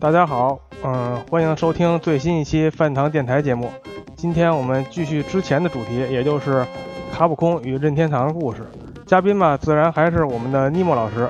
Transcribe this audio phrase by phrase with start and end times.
[0.00, 3.70] 大家好，嗯、欢迎收听最新一期饭堂电台节目。
[4.16, 6.64] 今天我们继续之前的主题，也就是
[7.12, 8.62] 卡普空与任天堂的故事。
[9.04, 11.28] 嘉宾嘛，自然还是我们的尼莫老师。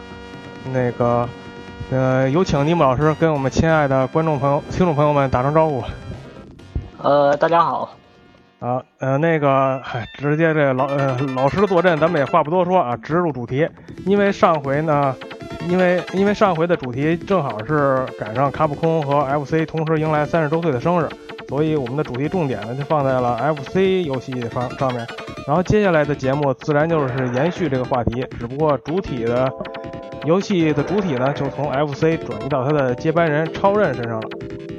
[0.73, 1.29] 那个，
[1.91, 5.83] 呃，有请尼莫老师跟我们亲爱的观众朋友、听众朋友们打声招呼。
[7.03, 7.91] 呃，大家好，
[8.61, 13.69] 啊，呃，那个，嗨，直接这老呃老师的坐镇，咱们也话不多说啊，直入主题。
[14.07, 15.17] 因为上回呢，
[15.69, 21.09] 因为因为上回的主题正好是赶上卡普空和 FC 同时迎来三十周岁的生日，
[21.49, 25.07] 所以我们的主题重点呢就放在了 FC 游戏方上面。
[25.47, 29.53] 然后接下来的节目自然就是延续这个话题，只不过主体的
[30.25, 34.29] 游戏的主体呢就从 FC 转移到它的接班人超任身上了。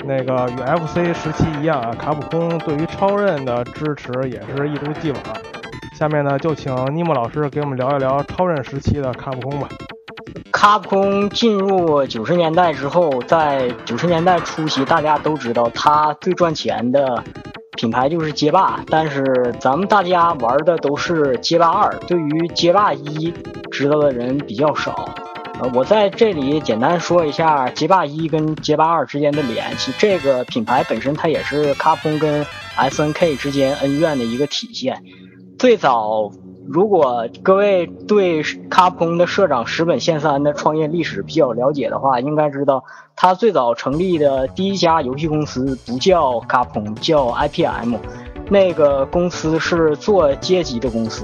[0.04, 5.22] 那个与 FC 时期一样啊，卡普空对于超任的支持也是一如既往。
[5.98, 9.68] 下面呢，就请尼莫老师给我们聊一聊超任时期的卡普空吧。
[10.52, 17.24] 卡普空进入九十年代之后，在九十年代初期，大家都知道它最赚钱的
[17.78, 19.24] 品牌就是街霸，但是
[19.60, 23.34] 咱们大家玩的都是街霸二，对于街霸一
[23.72, 25.10] 知道的人比较少。
[25.60, 29.94] 呃，我在这里简单说一下街霸一跟街霸二之间的联系。
[29.98, 32.46] 这个品牌本身它也是卡普空跟
[32.78, 35.04] SNK 之间恩怨的一个体现。
[35.60, 36.32] 最早，
[36.68, 42.84] 如果各位对卡普空的社长石本宪三的创业历史比较了解的话，应该知道
[43.16, 47.96] 他最早成立的第一家游戏公司不叫卡普空，叫 IPM。
[48.50, 51.24] 那个公司是做街机的公司，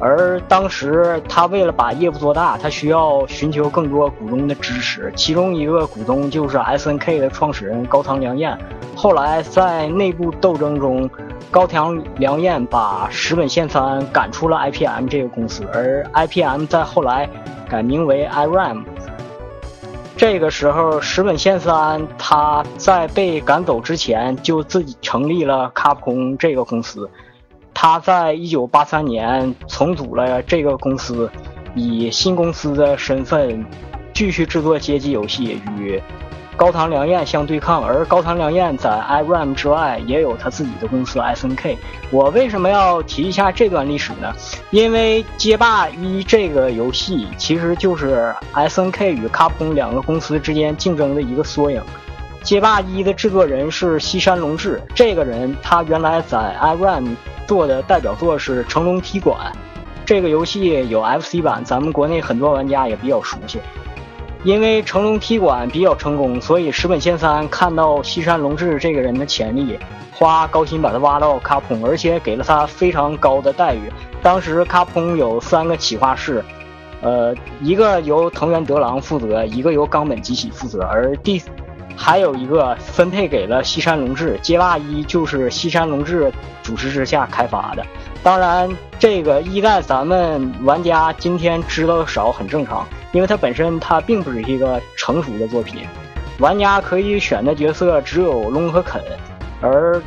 [0.00, 8.58] 而当时他为了把业务做大，他需要寻求更多股东的支持，其中一个股东就是 SNK 的创始人高堂良彦。
[8.96, 11.08] 后来在内部斗争中，
[11.50, 17.28] 高堂良彦把石本宪三赶出了 IPM 这个公司，而 IPM 在后来
[17.68, 18.84] 改名为 IRAM。
[20.16, 27.08] 这个时候，石本宪三他在被赶走之前就自己成立了 Capcom 这个公司。
[27.86, 31.30] 他在一九八三年重组了这个公司，
[31.74, 33.62] 以新公司的身份
[34.14, 36.02] 继续制作街机游戏，与
[36.56, 37.84] 高堂良彦相对抗。
[37.84, 41.76] 而高堂良彦在 IRAM 之外也有他自己的公司 SNK。
[42.10, 44.32] 我为什么要提一下这段历史呢？
[44.70, 51.78] 因为《街霸一》这个游戏其实就是 SNK 与卡普空两个公司之间竞争的一个缩影。
[52.44, 59.50] 《街霸一》的制作人是西山龙志，这个人他原来在 IRAM 做的代表作是《成龙踢馆》，
[60.04, 63.58] 这个游戏有 FC 版，咱们国内很多玩家也比较熟悉。
[64.42, 69.78] 因为成龙踢馆比较成功，所以石本宪三看到西山龙志这个人的潜力，
[70.12, 73.90] 花高薪把他挖到卡普空，而且给了他非常高的待遇。
[74.22, 76.44] 当时卡普空有三个企划室，
[77.00, 81.42] 呃，一个由藤原德郎负责，一个由冈本吉喜负责，而第
[81.96, 84.38] 还有一个分配给了西山龙志。
[84.42, 86.32] 街霸一就是西山龙志
[86.62, 87.84] 主持之下开发的。
[88.22, 95.82] 当然，这个一代咱们玩家今天知道的少很正常，因为它本身它并不是一个成熟的作品。
[96.38, 99.00] 玩家可以选的角色只有龙和肯，
[99.60, 100.02] 而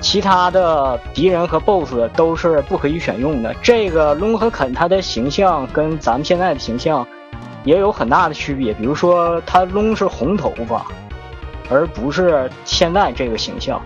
[0.00, 3.54] 其他的敌人和 BOSS 都是不可以选用的。
[3.62, 7.06] 这个龙和肯他的形象跟咱们现在的形象
[7.64, 10.84] 也有很大的区别，比如说他龙是红头发，
[11.72, 13.80] 而不是现在这个形象。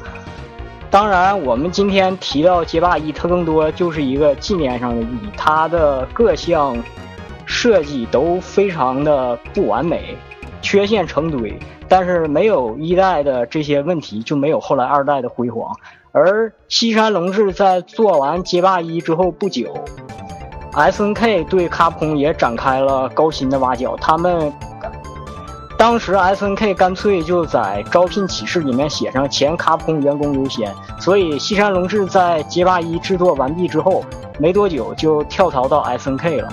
[0.90, 6.76] 当然，我们今天提到街霸一，它更多就是一个纪念上的意义，它的各项
[7.44, 10.16] 设计都非常的不完美，
[10.62, 11.58] 缺陷成堆。
[11.88, 15.72] 但是没有一代的这些问题，就没有后来二代的辉煌。
[16.10, 19.72] 而西山龙志在做完街霸一之后不久
[20.72, 23.96] ，SNK 对卡普空也展开了高薪的挖角。
[24.00, 24.52] 他们
[25.78, 30.74] 当时 SNK 干脆就在招聘启事里面写上“前卡普空员工优先”。
[30.98, 34.02] 所以西山龙志在街霸一制作完毕之后，
[34.38, 36.48] 没多久就跳槽到 SNK 了。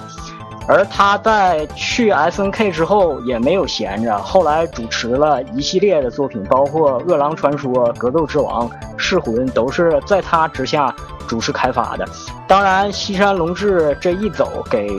[0.66, 10.94] 而他在去 SNK 之后也没有闲着，后来主持了一系列的作品，包括《饿狼传说》《格斗之王》《噬魂》，都是在他之下
[11.28, 12.06] 主持开发的。
[12.48, 14.90] 当然，西山龙志这一走，给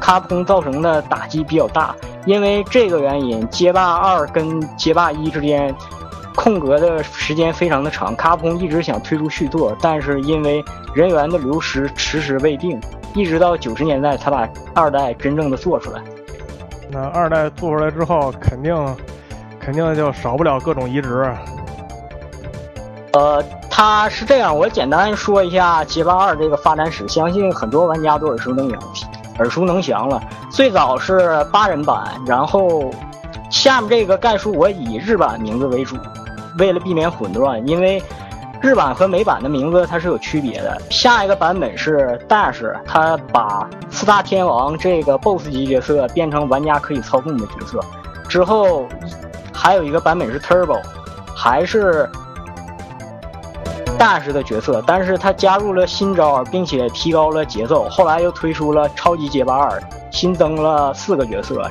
[0.00, 5.74] 卡普空造成的打击比较大，因为这个原因，街霸二跟街霸一之间
[6.34, 10.64] 空格的时间非常的长，卡普空一直想推出续作，但是因为
[10.94, 12.80] 人员的流失，迟迟未定。
[13.14, 16.00] 一直到九十年代才把二代真正的做出来。
[16.90, 18.96] 那二代做出来之后，肯定
[19.58, 21.26] 肯定就少不了各种移植。
[23.14, 28.78] 呃，它是这样，我简单说一下街霸二这个发展史，相信很多玩家都耳熟能详，
[29.38, 30.20] 耳熟能详了。
[30.50, 32.90] 最早是八人版，然后
[33.50, 35.96] 下面这个概述我以日版名字为主，
[36.58, 38.02] 为了避免混乱，因为。
[38.60, 40.76] 日版和美版的名字它是有区别的。
[40.90, 47.78] 下一个版本是 Dash，它把四大天王这个 BOSS 级角色变成玩家可以操控的角色。
[48.28, 48.84] 之后
[49.52, 50.80] 还有一个版本是 Turbo，
[51.36, 52.10] 还是
[53.98, 57.88] 大师的角色，但是他加入了新招，并且提高了节奏。
[57.88, 61.68] 后来又推出了超级街霸二，新增了四个角色，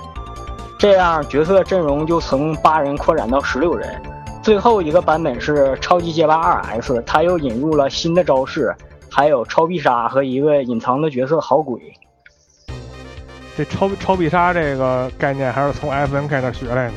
[0.78, 4.00] 这样角色阵容就从八人扩展到十六人。
[4.44, 8.76] 最后一个版本是超级街霸二 S》，他又引入了新的招式，
[9.10, 11.82] 还有超必杀和一个隐藏的角色好鬼。
[13.56, 16.94] 这超超必杀这个概念还是从 SNK 那学来的。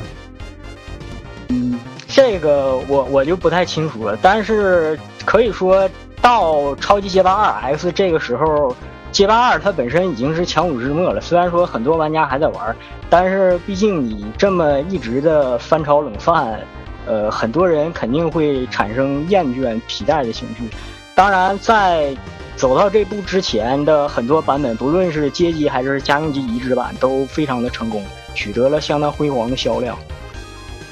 [2.21, 4.15] 这个我我就不太清楚了。
[4.21, 5.89] 但是可以说
[6.21, 8.77] 到超级街霸二 X 这个时候，
[9.11, 11.21] 街霸二它本身已经是强弩之末了。
[11.23, 12.77] 虽然说很多玩家还在玩，
[13.09, 16.61] 但是毕竟你这么一直的翻炒冷饭。
[17.07, 20.69] 呃，很多人肯定会产生厌倦、疲怠的情绪。
[21.15, 22.15] 当然，在
[22.55, 29.97] 走到这步之前的很多版本，不论是街机还是家用机移植版，都非常的成功，取得了相当辉煌的销量。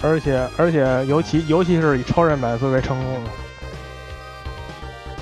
[0.01, 3.31] 而且，而且，尤其尤其是以超人版最为成功的。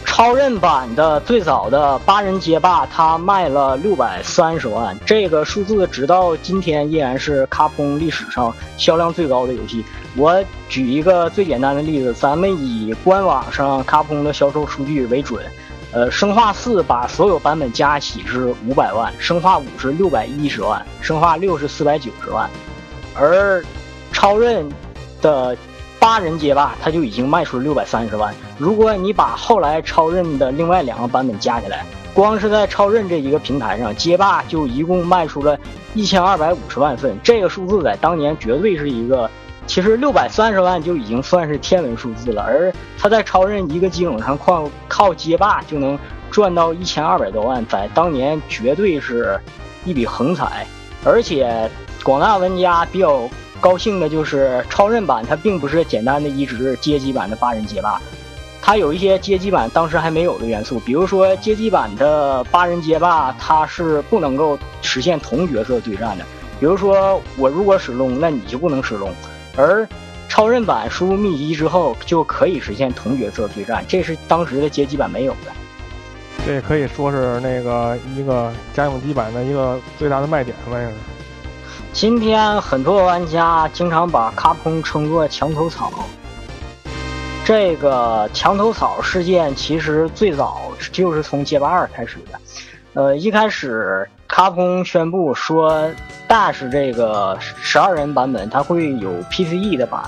[0.04, 9.84] 超任版的最早的八人街霸，它卖了六百三十万，这个数字直到今天依然是卡普空历史上销量最高的游戏。
[10.14, 15.44] 我举一个最简单的例子，咱们以官网上卡普空的销售数据为准。
[15.92, 22.50] 呃，生化四把所有版本加起是五百万，生化五是六百一十万，生化六是四百九十万，
[23.14, 23.62] 而
[24.16, 24.66] 超任
[25.20, 25.54] 的。
[25.98, 28.32] 八人街霸，它就已经卖出了六百三十万。
[28.58, 35.58] 如果你把后来超任的另外两个版本加起来，光是在超任这一个平台上，街霸就一共卖出了
[35.94, 37.18] 一千二百五十万份。
[37.24, 39.28] 这个数字在当年绝对是一个，
[39.66, 42.42] 其实六百三十万就已经算是天文数字了。
[42.42, 45.98] 而他在超任一个机种上靠靠街霸就能
[46.30, 49.40] 赚到一千二百多万，在当年绝对是
[49.84, 50.64] 一笔横财。
[51.04, 51.68] 而且
[52.04, 53.28] 广大玩家比较。
[53.66, 58.00] 高兴的就是超任版，它并不是简单的移植街机版的八人街霸，
[58.62, 66.24] 它有一些街机版当时还没有的元素，比如说街机版的八人街霸，它是不能够实现同角色对战的，
[66.60, 69.12] 比如说我如果使龙，那你就不能使龙，
[69.56, 69.84] 而
[70.28, 75.50] 超任版输入秘籍之后就可以实现同角色对战，这是当时的街机版没有的。
[76.46, 80.94] 这可以说是那个一个家用机版的一个最大的卖点了，也是。
[81.96, 85.90] 今天很多玩家经常把卡普空称作“墙头草”。
[87.42, 90.60] 这个“墙头草”事件其实最早
[90.92, 92.38] 就是从街霸二开始的。
[92.92, 95.90] 呃，一开始卡普空宣布说
[96.28, 100.04] ，Dash 这个十二人版本它会有 PCE 的版，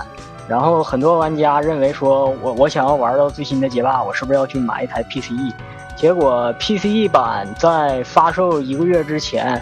[0.46, 5.54] 然后很多玩家认为说，我我想要玩到最新的街霸，我是不是要去买一台 PCE？
[5.96, 9.58] 结果 PCE 版在发售一个月之前。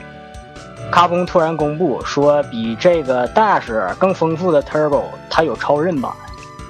[0.91, 6.11] 卡普空突然公布说，比这个 Dash 更丰富的 Turbo 它有超韧版，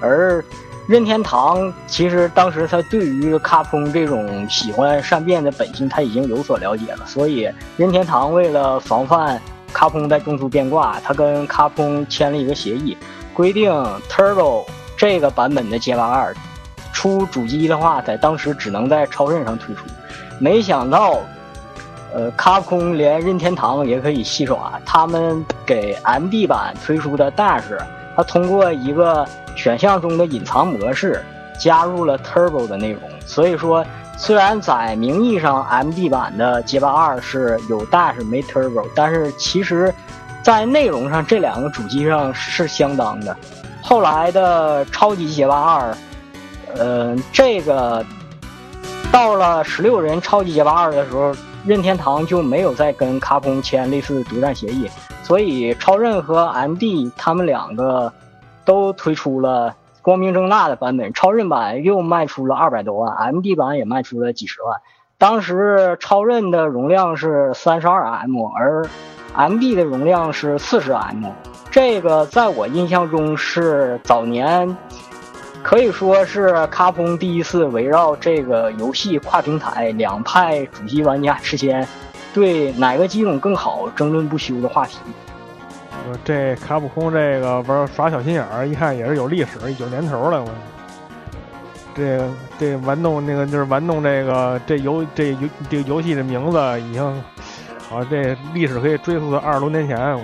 [0.00, 0.44] 而
[0.88, 9.40] 任天堂其实当时他对于卡普空这种喜欢善变的本性他已经有所了解了，所以任天堂为了防范
[9.72, 12.96] 卡普空在中途变卦，他跟卡普空签了一个协议，
[13.34, 13.70] 规定
[14.08, 14.64] Turbo
[14.96, 16.34] 这个版本的街霸二
[16.92, 19.82] 出主机的话，在当时只能在超任上推出。
[20.38, 21.18] 没想到，
[22.14, 27.62] 呃，卡普空连任天堂也可以戏耍，他们给 MD 版推出的 Dash，
[28.14, 31.22] 它通过一个选项中的隐藏模式
[31.58, 33.02] 加入了 Turbo 的内容。
[33.26, 33.84] 所以说，
[34.16, 39.92] 虽然在名义上 MD 版的街霸二是有 Dash 没 Turbo，但是其实，
[40.42, 43.36] 在内容上这两个主机上是相当的。
[43.82, 45.96] 后来的超级街霸二，
[46.76, 48.04] 呃，这个
[49.12, 51.34] 到了十六人超级街霸二的时候，
[51.66, 54.88] 任天堂就没有再跟卡普空签类似独占协议，
[55.24, 58.12] 所以超任和 MD 他们两个
[58.64, 61.12] 都推出了光明正大的版本。
[61.12, 64.80] 超任版又卖出了二百多万，MD 版也卖出了几十万。
[65.18, 68.86] 当时超任的容量是三十二 M，而
[69.34, 71.26] MD 的容量是四十 M。
[71.70, 74.76] 这个在我印象中是早年
[75.66, 81.84] 可以说是卡普空第一次围绕这个游戏跨平台两派主机玩家之间
[82.32, 84.98] 对哪个机种更好争论不休的话题。
[86.08, 90.40] 我这卡普空这个玩耍小心眼儿，一看也是有历史，有年头了。
[90.40, 90.48] 我
[91.96, 92.30] 这个
[92.60, 97.02] 这玩弄那个就是玩弄这个这游这游这个游戏的名字已经，
[97.90, 99.98] 啊，这历史可以追溯到二十多年前。
[100.14, 100.22] 我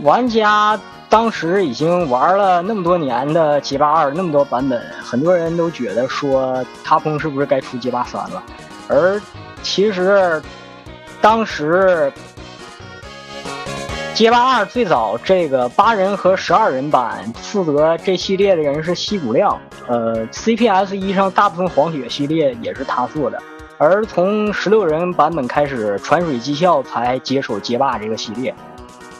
[0.00, 0.80] 玩家
[1.14, 8.42] 当时已经玩了那么多年的街霸二，那么多版本，很多人都觉得说卡普空是不是该出街霸三了？
[8.88, 9.22] 而
[9.62, 10.42] 其实
[11.20, 12.12] 当时
[14.12, 19.56] 街霸二最早这个八人和十二人版负责这系列的人是西谷亮，
[19.86, 23.40] 呃，CPS 一上大部分黄血系列也是他做的。
[23.78, 28.52] 而从十六人版本开始，传水技校才接手街霸这个系列。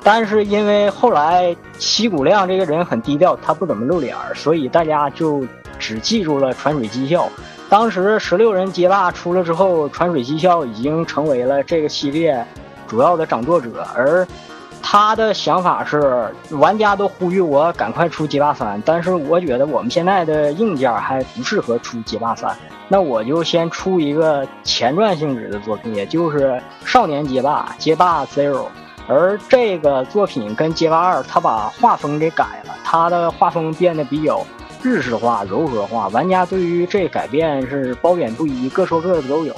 [0.05, 5.45] 但是因为后来西谷亮这个人很低调，他不怎么露脸儿，所以大家就
[5.79, 7.27] 只记住了传水技校。
[7.71, 12.47] 当时十六人街霸出了之后，传水技校已经成为了这个系列
[12.87, 14.29] 主要的掌舵者，而
[14.83, 22.55] 他的想法是，玩家都呼吁我赶快出街霸三，但是我觉得我们现在的硬件还不适合出街霸三，
[22.89, 28.67] 那我就先出一个前传性质的作品，也就是少年街霸街霸 Zero。
[29.07, 34.43] 而这个作品跟街霸二，它把画风给改了，它的画风变得比较
[34.83, 36.09] 日式化、柔和化。
[36.09, 39.55] 玩家对于这改变是褒贬不一，各说各的都有。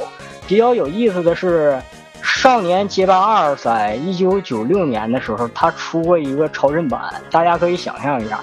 [0.48, 1.80] 比较有意思的是，
[2.24, 8.40] 《少年街霸二》在一九九六年的时候，它出过一个超任版，大家可以想象一下。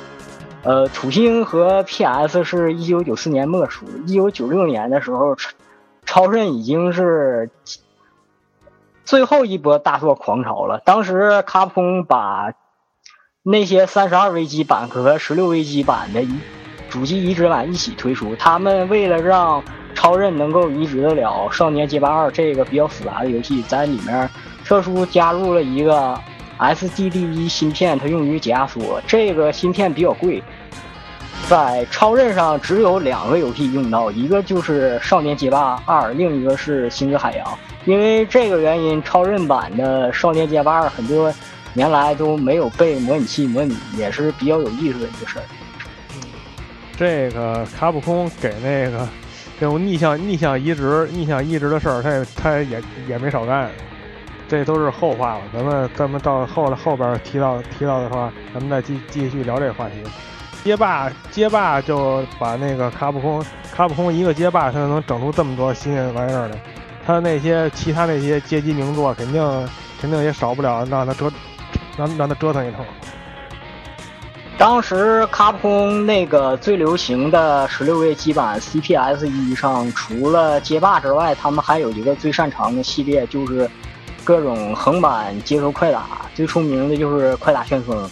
[0.64, 5.52] 呃，土星和 PS 是一九九四年末出，一九九六年的时候，超
[6.06, 7.50] 超任已经是。
[9.06, 10.82] 最后一波大作狂潮了。
[10.86, 12.54] 当时卡普空把
[13.44, 16.24] 那些三十二危机版和十六危机版的
[16.90, 18.36] 主机移植版一起推出。
[18.36, 24.30] 他们为了让超任能够移植得了《少年街霸二》这个比较复杂的游戏，在里面
[24.64, 26.18] 特殊加入了一个
[26.58, 29.02] SDD 芯片，它用于解压缩。
[29.06, 30.42] 这个芯片比较贵，
[31.48, 37.46] 在超任上只有两个游戏用到，一个就是《少年街霸二》，另一个是《星之海洋》。
[37.86, 41.34] 因为这个原因，超任版的《少年街霸二》很多
[41.74, 45.44] 年来都没有被模拟器模拟，也是比较有意思的一个事儿。
[46.96, 49.08] 这个卡普空给那个
[49.60, 53.70] 这种逆向逆向移植逆向移植的事儿，他也他也也没少干。
[54.48, 59.96] 这都是后话了，咱们咱们到后后边提到提到的话，咱们再继继续聊这个话题。
[60.64, 66.58] 街霸街霸就把那个卡普空卡普空一个街霸，他就能整出这么多新鲜玩意儿来。
[67.06, 69.70] 他那些其他那些街机名作，肯定
[70.00, 71.32] 肯定也少不了让他折
[71.98, 72.86] 让让他折腾一通。
[74.58, 83.70] 当时卡普空那个最流行的十六位机版 CPS 一上，除了街霸之外，他们还有一个最擅长的系列，就是
[84.24, 88.10] 各种横版街头快打，最出名的就是快打旋风。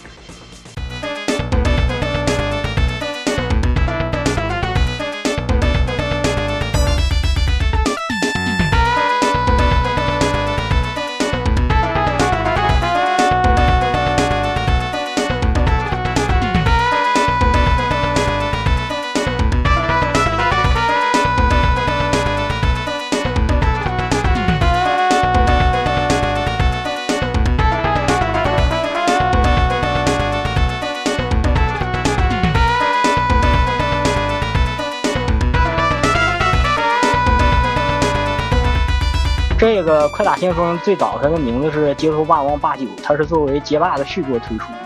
[39.92, 44.78] 个《快打旋风》最早它的名字是《街头霸王八九》，它是作为街霸的续作推出的。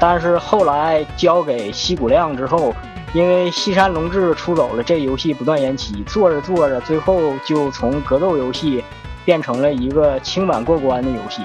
[0.00, 2.74] 但是后来交给西谷亮之后，
[3.12, 8.82] 因为西山龙志出走了，这游戏不断延期，做着做着，最后就从格斗游戏
[9.26, 11.42] 变成了一个轻版过关的游戏。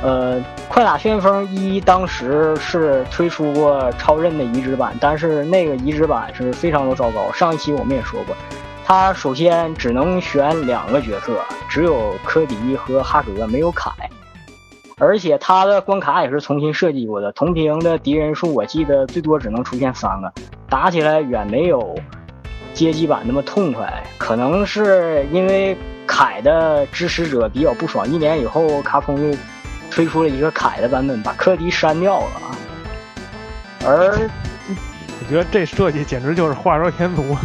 [0.00, 0.38] 呃，
[0.68, 7.32] 《快打旋风一》当时是推出过超任的移植版，但是那个移植版是非常的糟糕。
[7.32, 8.36] 上一期我们也说过，
[8.84, 13.90] 他首先只能选两个角色，只有科迪和哈格，没有凯。
[14.98, 20.32] 而且他的关卡也是重新设计过的，同屏的敌人数我记得最多只能出现三个，
[20.68, 21.94] 打起来远没有
[22.74, 24.02] 街机版那么痛快。
[24.18, 29.34] 可能是因为凯的支持者比较不爽，一年以后卡普又。
[29.94, 32.30] 推出了一个凯的版本，把柯迪删掉了。
[33.84, 34.30] 而
[35.20, 37.36] 我觉得这设计简直就是画蛇添足。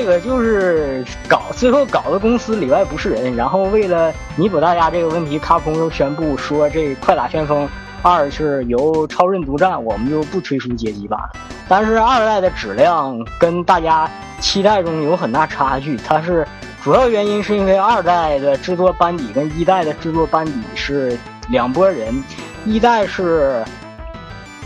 [0.00, 3.36] 这个就是搞，最后搞的公司里外不是人。
[3.36, 7.68] 然后为了弥补大家这个问题，卡普空又宣布说，这《快打旋风
[8.00, 11.20] 二》是由超任独占，我们就不推出街机版。
[11.68, 16.48] 但是二代的质量跟大家期待中有很大差距，它是
[16.82, 21.14] 主要原因是因为二代的制作班底跟一代的制作班底是。
[21.50, 22.22] 两拨人，
[22.64, 23.64] 一代是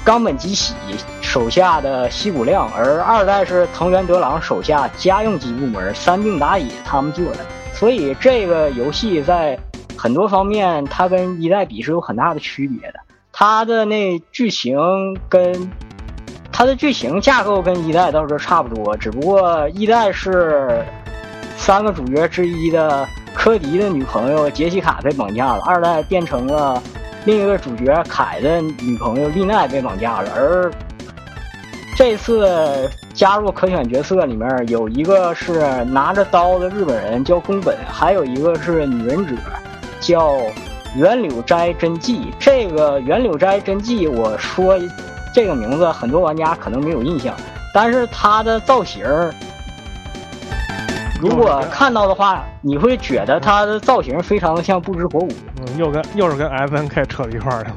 [0.04, 0.74] 冈本吉喜
[1.22, 7.38] 手下的西谷亮，而二代是藤原德郎手下家用机部门三并打野他们做的。
[7.72, 9.58] 所以这个游戏在
[9.96, 13.00] 很多方面，它跟一代比是有很大的区别的。
[13.32, 14.78] 它的那剧情
[15.28, 15.70] 跟
[16.52, 20.84] 它的剧情架构跟一代倒是差不多，只不过一代是
[21.56, 23.08] 三个主角之一的。
[23.34, 26.80] 科迪的女朋友杰西卡被绑架了，二代变成了
[27.24, 30.70] 另一个主角凯的女朋友丽奈被绑架了，而
[31.96, 39.34] 这次加入可选角色里面有一个是拿着刀的日本人叫宫本，还有一个是女忍者
[40.00, 40.36] 叫
[40.96, 42.32] 原柳斋真纪。
[42.38, 44.78] 这个原柳斋真纪，我说
[45.32, 47.34] 这个名字很多玩家可能没有印象，
[47.72, 49.02] 但是他的造型。
[51.20, 55.28] 如果看到的话，你会觉得他的造型非常的像不知火舞。
[55.60, 57.76] 嗯，又跟又是跟 S N K 扯一块儿了。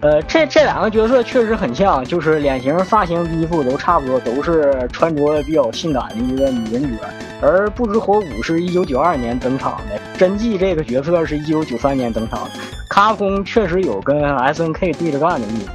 [0.00, 7.02] 呃，这这两个角色确实很像，就是脸型、发型、衣服都差不多，都是穿着比较性感的一个女人角。
[7.40, 12.50] 而不知火舞是一九九二年登场的，真纪这个角色是一九九三年登场的。
[12.90, 15.70] 卡普空确实有跟 S N K 对着干的意思。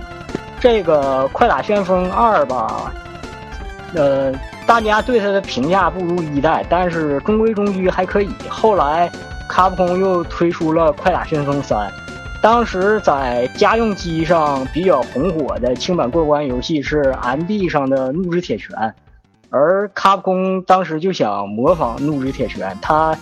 [0.60, 2.92] 这个《快打旋风二》吧，
[3.96, 4.32] 呃。
[4.70, 8.30] 大家对它的评价不如一代，但是中规中矩，还可以。
[8.48, 9.12] 后来，
[9.48, 11.90] 卡普空又推出了《快打旋风三》，
[12.40, 18.70] 当时在家用机上比较红火的轻版过关游戏是 MD 上的《怒之铁拳》，
[19.50, 23.18] 而卡普空当时就想模仿《怒之铁拳》，它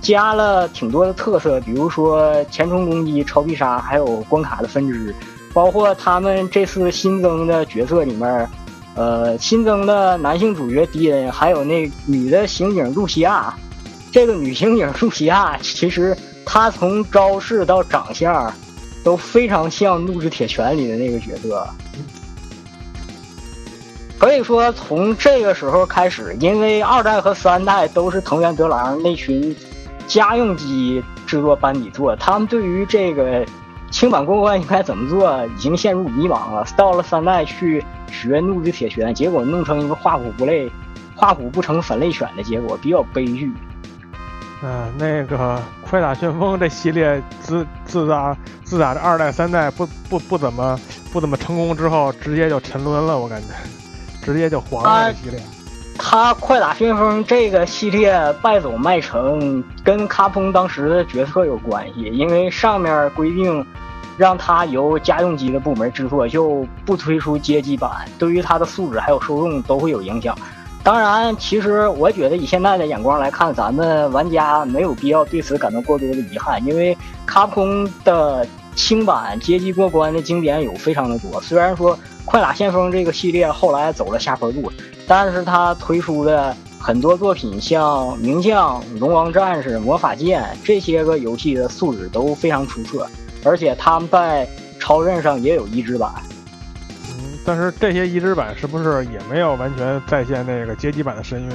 [0.00, 5.12] 加了挺多的特色，比如说前冲攻击、超必杀，还有关卡的分支，
[5.52, 8.48] 包括他们这次新增的角色里面。
[8.94, 13.54] 呃，新增的男性主角迪恩，还有那女的刑警露西亚。
[14.10, 18.52] 这个女刑警露西亚，其实她从招式到长相，
[19.02, 21.66] 都非常像《怒之铁拳》里的那个角色。
[24.18, 29.56] 可以说，从这个时候开始，因为二代和三代都是藤原德郎那群
[30.06, 33.46] 家用机制作班底做，他们对于这个。
[33.92, 35.46] 清版过关应该怎么做？
[35.46, 36.66] 已经陷入迷茫了。
[36.76, 40.68] 到了三代去学怒之铁拳，结果弄成一个画虎不类、
[41.14, 43.52] 画虎不成反类犬的结果，比较悲剧。
[44.64, 50.78] 嗯，那个快打旋风这系列自自打自打这二代三代不不不怎么
[51.12, 53.48] 不怎么成功之后，直接就沉沦了，我感觉
[54.24, 55.12] 直接就黄了。
[55.12, 55.40] 这系列，
[55.98, 63.64] 他快打旋风这个系列败走麦城，跟卡普空当时的决策有关系，因为上面规定。
[64.18, 70.36] 让他由家用机的部门制作，就不推出街机版，对于他的素质还有受众都会有影响。
[70.84, 81.40] 当然，其实我觉得以现在的眼光来看，咱们玩家没有必要对此感到过多的遗憾，因为卡普空的轻版街机过关的经典有非常的多。
[81.40, 84.70] 虽然说《快打旋风》这个系列后来走了下坡路，
[85.14, 87.84] 但是他推出的很多作品，像
[88.16, 93.06] 《名将》《龙王战士》《魔法剑》这些个游戏的素质都非常出色。
[93.44, 94.48] 而且他们在
[94.80, 96.10] 超任上也有移植版，
[97.10, 101.50] 嗯，但是这些移植版是不是也没有完全再现那个街机版的神韵？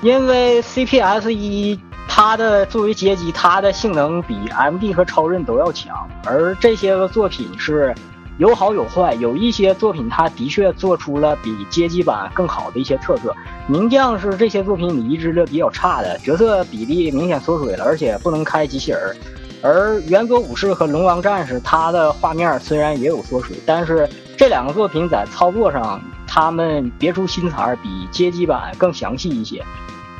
[0.00, 1.76] 因为 CPS 一
[2.06, 7.92] 它的作为街机，它的性能比 MD 和超任都要强，而这些个作品是
[8.38, 13.34] 有好有坏，有一些作品它的确做出了比街机版更好的一些特色。
[13.68, 19.16] 名将是这些作品里移植的比较差的，角色比例明显缩水了，而且不能开机器人。
[19.62, 29.64] 而元佐武士和龙王战士，它的画面虽然也有缩水，但是这两个作品在操作上，他们别出心裁，比街机版更详细一些。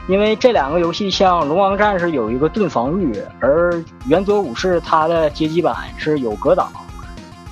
[0.06, 6.70] 因为这两个游戏，像龙王战士有一个盾防御，而元佐武士它的街机版是有格挡。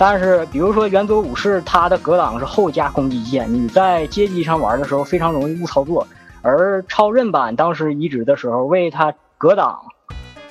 [0.04, 6.04] 但是，比如说元佐武士，它的格挡是后加攻击键，你在街机上玩的时候非常容易误操作。
[6.42, 9.78] 而超韧版当时移植的时候，为它格挡。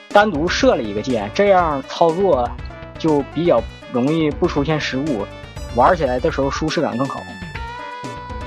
[0.07, 2.49] 单独设了一个键，这样操作
[2.97, 3.61] 就比较
[3.91, 5.27] 容易不出现失误，
[5.75, 7.19] 玩起来的时候舒适感更好。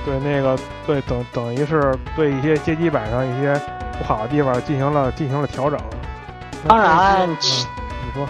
[0.03, 3.53] 对，那个对等等于是对一些街机版上一些
[3.99, 5.79] 不好的地方进行了进行了调整。
[6.67, 7.35] 当然，你
[8.15, 8.27] 说，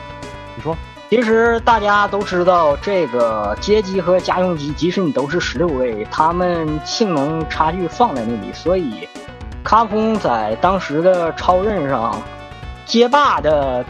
[1.09, 9.07] 其实大家都知道，这个街机和家用机，即使你都是十六位，它们性能差距放在那里，所以
[9.63, 12.21] 卡普空在当时的超任上。
[12.85, 13.83] 街霸的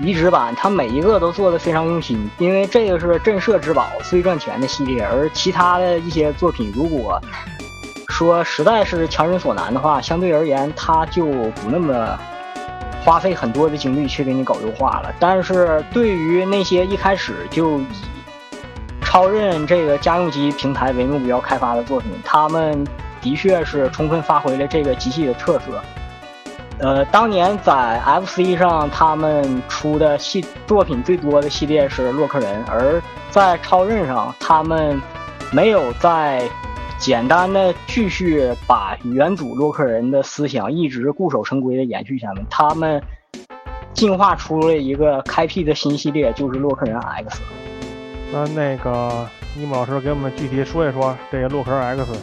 [0.00, 5.04] 移植版，它每一个都做的非常用心，因为这个是震慑之宝最赚钱的系列。
[5.04, 7.20] 而其他的一些作品，如果
[8.08, 12.16] 说实在是强人所难的话，相对而言，它就不那么
[13.08, 15.10] 花费很多的精力去给你搞优化了。
[15.18, 17.86] 但是对于那些一开始就以
[19.00, 22.86] 超任这个家用机平台为目标开发的作品，他们
[23.22, 25.82] 的确是充分发挥了这个机器的特色。
[26.80, 35.00] 呃，当年在 FC 上，他们出的系作品最多的系列是洛克人，而在超任上，他们
[35.50, 36.42] 没有在
[36.98, 43.00] 简单的继续把原主洛克人的思想一直固守成规的延续下来，他们
[43.94, 47.40] 进化出了一个开辟的新系列，就是洛克人 X。
[48.32, 52.20] 那那个尼姆老师给我们具体说一说这个洛克人 X。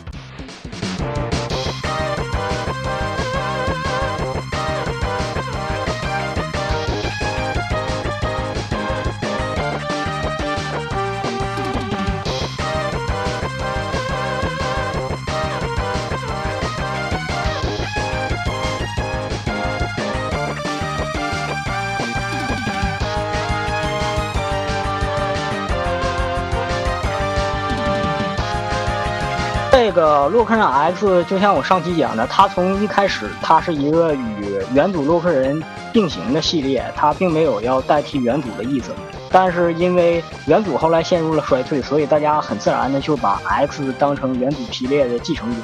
[29.96, 38.92] 个洛克人 X 就像我上期讲的，它从一开始它是一个与元祖洛克人并行的系列，它并没有要代替元祖的意思。
[39.32, 45.58] 但是因为元祖后来陷入了衰退，所以大家很自然的就把 X 当成元祖系列的继承者。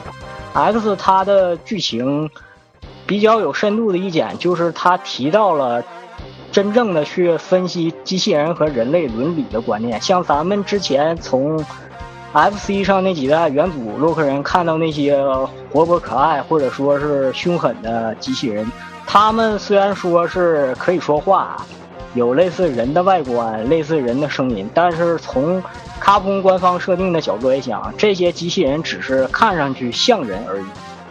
[0.54, 2.30] X 它的剧情
[3.06, 5.84] 比较有深度的一点就是它提到了
[6.52, 11.64] 真正的去分析机器人和人类伦理的观念，像咱们之前从。
[12.34, 15.22] FC 上那几代元祖洛克人看到那些
[15.70, 18.66] 活泼可爱或者说是凶狠的机器人，
[19.06, 21.58] 他们虽然说是可以说话，
[22.14, 25.62] 有类似人的外观、类似人的声音，但是从
[26.00, 30.66] 卡普空官方设定的角度来讲，这些机器人只是看上去像人而已，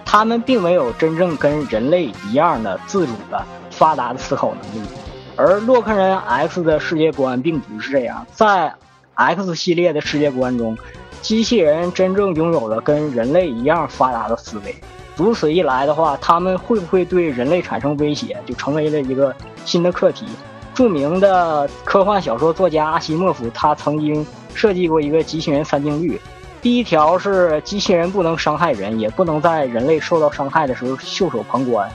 [0.07, 4.89] 他们并没有真正跟人类一样的自主的发达的思考能力。
[5.37, 8.73] 而洛克人 X 的世界观并不是这样，在
[9.13, 10.79] X 系列的世界观中。
[11.23, 14.75] 机器人真正拥有了跟人类一样发达的思维，
[15.17, 20.27] 如此一来的话，他们会不会对人类产生威胁，就成为了一个新的课题。
[20.73, 26.19] 著名的科幻小说作家阿西莫夫，他曾经设计过一个机器人三定律：
[26.63, 31.87] 第一条是机器人不能伤害人，也不能在人类受到伤害的时候袖手旁观；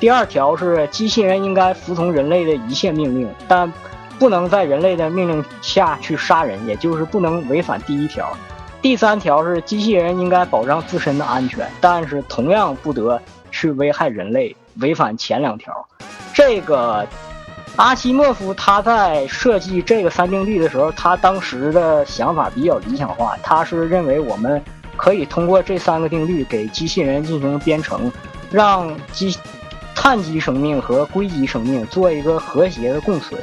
[0.00, 3.72] 第二条是机器人应该服从人类的一切命令，但
[4.18, 8.36] 不能在人类的命令下去杀人，也就是不能违反第一条。
[8.82, 13.18] 第三条是机器人应该保障自身的安全，但是同样不得
[13.52, 15.72] 去危害人类，违反前两条。
[16.34, 17.06] 这个
[17.76, 24.60] 阿西莫夫他在设计这个三定律的时候，他当时的想法比较理想化，他是认为我们
[24.96, 28.10] 可以通过这三个定律给机器人进行编程，
[28.50, 29.38] 让机
[29.94, 33.40] 碳基生命和硅基生命做一个和谐的共存。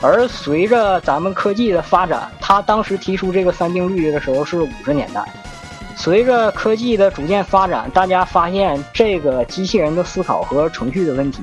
[0.00, 5.24] 而随着咱们科技的发展，他当时提出这个三定律的时候是五十年代。
[5.96, 11.42] 随着科技的逐渐发展，大家发现这个机器人的思考和程序的问题，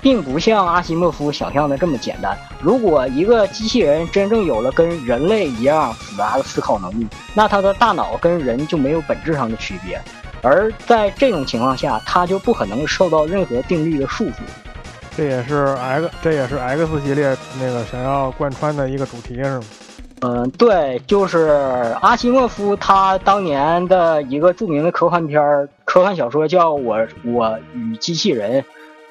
[0.00, 2.36] 并不像阿西莫夫想象的这么简单。
[2.60, 10.00] 如果一个机器人真正有了跟人类一样复杂的思考能力，那他的大脑跟人就没有本质上的区别。
[10.42, 14.40] 而在这种情况下，他就不可能受到任何定律的束缚。
[15.16, 19.62] 这也是 X，这也是 X 系列那个想要贯穿的一个主题，是吗？
[20.24, 21.48] 嗯，对，就是
[22.00, 28.62] 阿西莫夫他当年的一个著名的科幻片儿、科幻小说叫《我我与机器人》，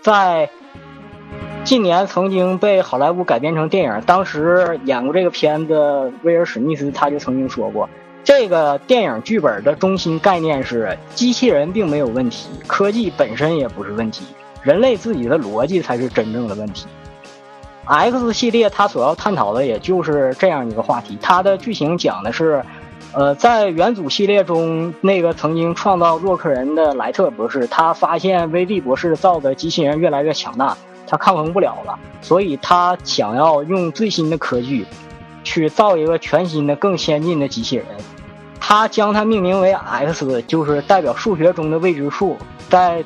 [0.02, 0.50] 在
[1.66, 4.02] 近年曾经被好莱坞改编成电影。
[4.06, 7.90] 当时演过这个片子，威尔史密斯他就曾经说过，
[8.24, 14.24] 这个电影剧本的中心概念是机器人并没有问题，科技本身也不是问题，
[14.63, 16.86] 人类自己的逻辑才是真正的问题。
[17.84, 21.17] X 系列它所要探讨的也就是这样一个话题。
[21.19, 22.63] 它的剧情讲的是，
[23.12, 34.86] 呃，在元祖系列中，那个曾经创造洛克人的莱特博士，他发现威利博士造的机器人越来越强大，他抗衡不了了，所以他想要用最新的科技，
[35.43, 37.86] 去造一个全新的、更先进的机器人。
[38.60, 42.38] 他将它命名为 X，就是代表数学中的未知数，
[42.69, 43.04] 在。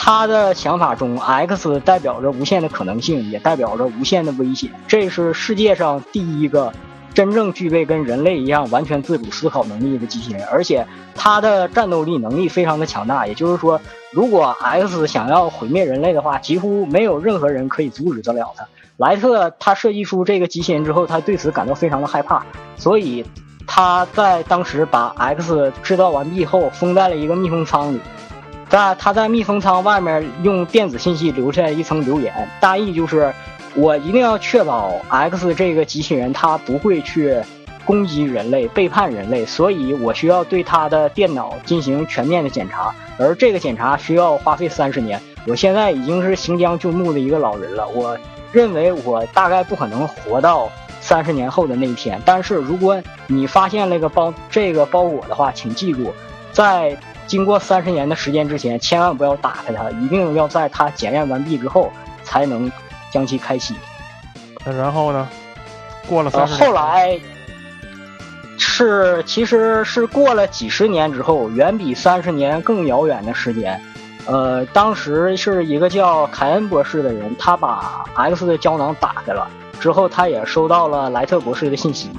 [0.00, 4.70] 他的想法中，X 代表着无限的可能性，也代表着无限的危险。
[4.86, 6.72] 这是世界上第一个
[7.12, 13.26] 真正具备跟人类一样完全自主思考能力的机器人，而且它的战斗力能力非常的强大。
[13.26, 13.78] 也就是说，
[14.12, 18.64] 如果 X 想要毁灭人类的话，几乎没有任何人可以阻止得了他。
[18.98, 23.26] 莱特他设计出这个机器人之后，他对此感到非常的害怕，所以
[23.66, 28.00] 他在当时把 X 制造完毕后，封在了一个密封舱里。
[28.68, 33.32] 在他在密封舱外面用电子信息留下一层留言，大意就是
[33.74, 37.40] 我一定要确保 X 这个机器人它不会去
[37.86, 45.18] 攻击人类、背叛人类，所以我需要对它的电脑进行全面的检查，而这个检查需要花费三十年。
[45.46, 48.18] 我现在已经是行将就木的一个老人了，我
[48.52, 52.20] 认为我大概不可能活到三十年后的那一天。
[52.26, 56.12] 但是如果你发现那个包这个包裹的话，请记住，
[56.52, 56.94] 在。
[57.28, 61.92] 经过三十年的时间之前，千万不要打开它，一定要在它检验完毕之后
[62.24, 62.72] 才能
[63.12, 63.76] 将其开启。
[64.64, 65.28] 那然后呢？
[66.08, 67.20] 过了呃，后来
[68.56, 73.78] 是其实是过了几十年之后，远比三十年更遥远的时间。
[74.24, 79.46] 呃，当时是一个叫凯恩博士的人，他把 X 的胶囊打开了
[79.78, 82.10] 之后，他也收到了莱特博士的信息，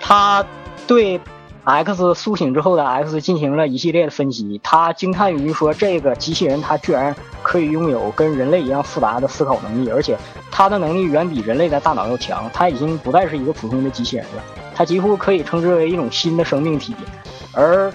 [0.00, 0.42] 他
[0.86, 1.20] 对。
[1.68, 10.16] X 苏醒之后的 X 进行了一系列的分析，他惊叹于说：“这个机器人它居然可以拥有跟人类一样复杂的思考能力，而且
[10.50, 12.50] 它的能力远比人类的大脑要强。
[12.54, 14.42] 它已经不再是一个普通的机器人了，
[14.74, 16.96] 它几乎可以称之为一种新的生命体。”
[17.52, 17.92] 而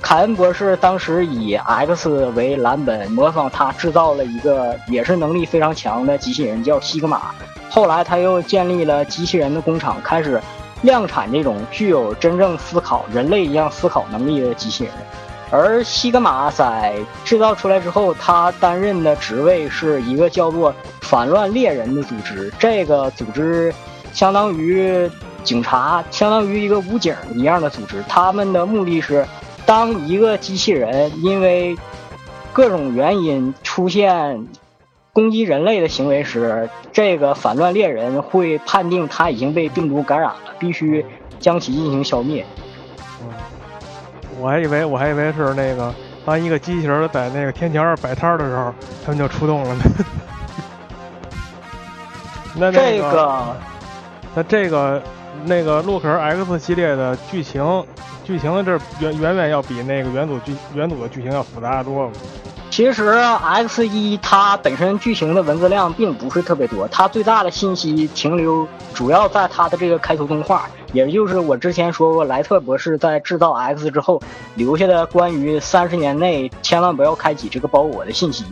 [0.00, 7.32] 凯恩博士当时以 X 为蓝本，模仿他制造了一个也是能力非常强的机器人，叫西格玛。
[7.68, 10.40] 后来他又建立了机器人的工厂，开始。
[10.82, 14.92] 量产这种具有真正思考、人类一样思考能力的机器人，
[15.50, 22.50] 而西格玛在制造出来之后，他担任的职位是一个叫做“反乱猎人”的组织。
[22.58, 23.72] 这个组织
[24.12, 25.10] 相当于
[25.44, 28.02] 警察，相当于一个武警一样的组织。
[28.08, 29.26] 他们的目的是，
[29.66, 31.76] 当一个机器人因为
[32.52, 34.46] 各种原因出现。
[35.12, 41.04] 攻击人类的行为时，这个反乱猎人会判定他已经被病毒感染了，必须
[41.38, 42.44] 将其进行消灭。
[44.38, 45.92] 我还以为我还以为是那个
[46.24, 48.72] 当一个机器人在那个天桥上摆摊的时候，
[49.04, 49.82] 他们就出动了呢。
[52.56, 53.56] 那这个，
[54.34, 55.02] 那这个
[55.44, 57.84] 那个洛克人 X 系列的剧情，
[58.24, 62.10] 剧情这远远远要比那个元祖剧元祖的剧情要复杂多了。
[62.80, 74.22] 其实 X 一它本身剧情的文字量并不是特别多，它最大的信息停留主要在它的这个开头动画，也就是我之前说过莱特博士在制造 X 之后
[74.54, 78.46] 留下的关于三十年内千万不要开启这个包裹的信息。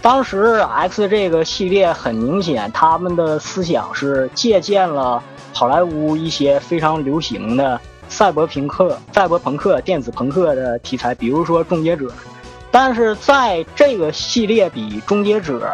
[0.00, 5.20] 当时 X 这个系列很明显，他们的思想是借鉴了
[5.52, 12.06] 好莱坞一些非常流行的赛博朋克、赛博朋克、电子朋克的题材，比如说终结者。
[12.74, 15.70] 但是在这个系列比终结者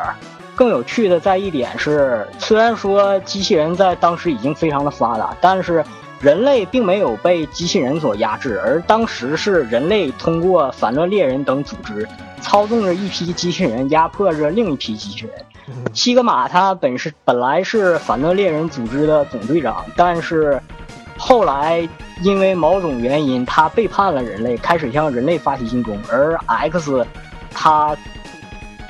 [0.54, 5.82] 更有趣的在一点是，虽然说机器人在当时已经非常的发达，但是
[6.20, 12.06] 人类并没有被机器人所压制，而当时是人类通过反乱猎人等组织
[12.42, 15.34] 操纵着一批机器人，压迫着另一批机器人。
[15.94, 20.60] 西格玛他本是本来是反乱猎人组织的总队长，但是。
[21.22, 21.86] 后来，
[22.22, 26.00] 因为某种原因，他背叛了人类，开始向人类发起进攻。
[26.10, 27.06] 而 X，
[27.52, 27.94] 他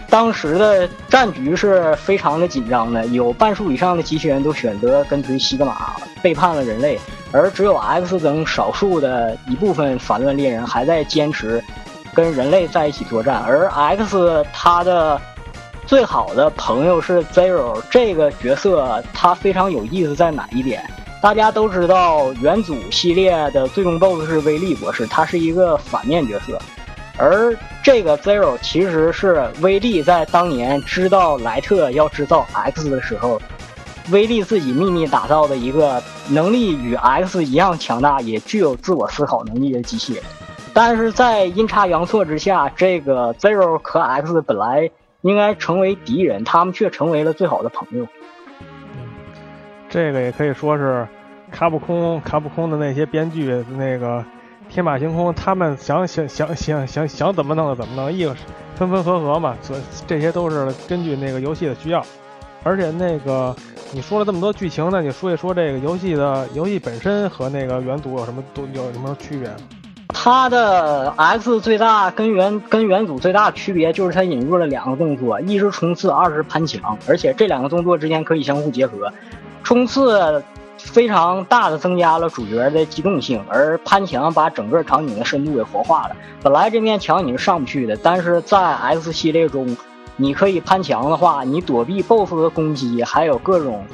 [0.09, 6.99] 当时的战局是非常的紧张的，有半数以上的机器人都选择跟随西格玛，背叛了人类，
[7.33, 11.62] 而只有 X 等少数的一部分反乱猎人还在坚持
[12.14, 13.43] 跟人类在一起作战。
[13.45, 15.21] 而 X 他的
[15.85, 20.88] 最好的朋友是 Zero，这个角色他非常有意思在哪一点？
[21.21, 26.59] 大家都知道，元祖系列的最终 BOSS 是威利博士，他是一个反面角色。
[27.19, 33.39] 而这个 Zero 其实是威利在当年知道莱特要制造 X 的时候，
[34.11, 40.19] 威利自己秘密打造的一个能力与 X 一样强大，也具有自我思考能力的机械。
[40.73, 48.07] 但是在阴差阳错之下，这个 Zero 和 X 本来应该成为敌人，他们却成为了最好的朋友。
[49.90, 51.07] 这个也可以说是
[51.50, 54.24] 卡普空卡普空的那些编剧那个
[54.68, 58.35] 天马行空，他们想想想想想想怎么弄怎么弄，一个
[58.76, 59.76] 分分合合嘛，所
[60.07, 62.00] 这些都是根据那个游戏的需要。
[62.62, 63.57] 而且那个
[63.92, 69.50] 你说了这么多剧情那，你说一说这个游戏的游戏本身和那个原祖有什么都有什么区别？
[70.09, 79.11] 它的 X 最大跟原跟元祖最大的区别就是它引入了两个动作，一是冲刺，二是攀墙，而且这两个动作之间可以相互结合。
[79.71, 80.43] 冲刺
[80.79, 86.17] 非常大的增加了主角的机动性，而攀墙把整个场景的深度给活化了。
[86.43, 89.77] 本来这面墙你是上不去的，但是在 X 系列中，
[90.17, 93.87] 你可以攀墙的话，你躲避 BOSS 的攻击，还有各种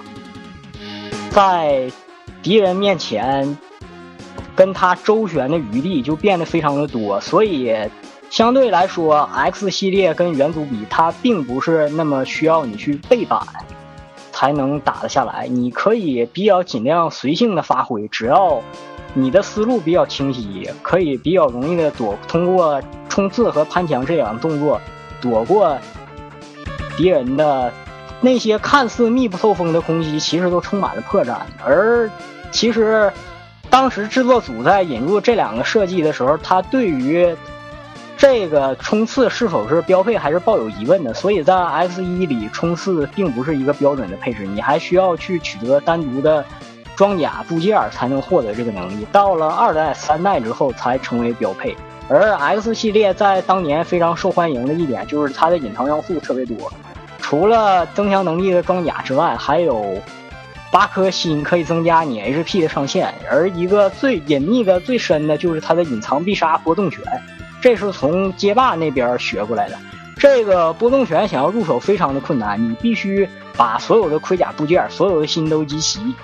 [1.29, 1.93] 在
[2.43, 3.59] 敌人面前
[4.55, 7.21] 跟他周旋的余地就变得非常的多。
[7.21, 7.77] 所以
[8.31, 13.39] 相对来说，X 系列跟元祖比，它并不是那么需要你去背板。
[14.37, 15.49] 才能打得下来。
[15.49, 18.61] 你可以比较尽量随性的发挥，只要
[19.15, 24.79] 你的思路比较清晰，可以比较容易的躲通过冲刺和攀墙这两个动作
[25.23, 25.79] 躲过
[26.99, 27.73] 敌人的
[28.21, 31.37] 那些看似密不透风的攻击，其实都充满了破绽。
[31.65, 32.11] 而
[32.51, 33.11] 其实
[33.71, 37.35] 当时制作组在引入这两个设计的时候，他对于
[38.19, 41.13] 这个冲刺是否是标配，还是抱有疑问的。
[41.13, 46.45] 所以在 X 一里，冲刺并不是一个标准的配置，你还需要去取得单独的
[46.97, 49.07] 装甲部件才能获得这个能力。
[49.13, 51.77] 到了二代、三代之后才成为标配。
[52.09, 56.73] 而 X 系列在当年非常受欢迎的一点就是它的隐藏要素特别多，
[57.19, 60.01] 除了增强能力的装甲之外，还有
[60.71, 63.13] 八颗心可以增加你 HP 的上限。
[63.31, 67.03] 而一个最隐秘的、最深的就是它的隐藏必杀波动拳。
[67.67, 69.77] 这是从街霸那边学过来的。
[70.21, 76.15] 这个波动拳想要入手非常的困难，你必须把所有的盔甲部件、所有的心都集齐，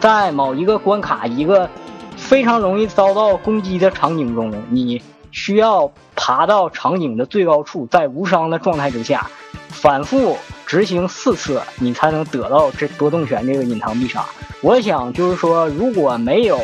[0.00, 1.68] 在某一个关卡、一个
[2.16, 9.30] 非常容易遭到攻击的场景中，你需要爬到场景的最高处，在无伤的状态之下，
[9.68, 14.24] 反复执行四次，你才能得到这波动拳这个隐藏必杀。
[14.62, 16.58] 我想就是说，如果没有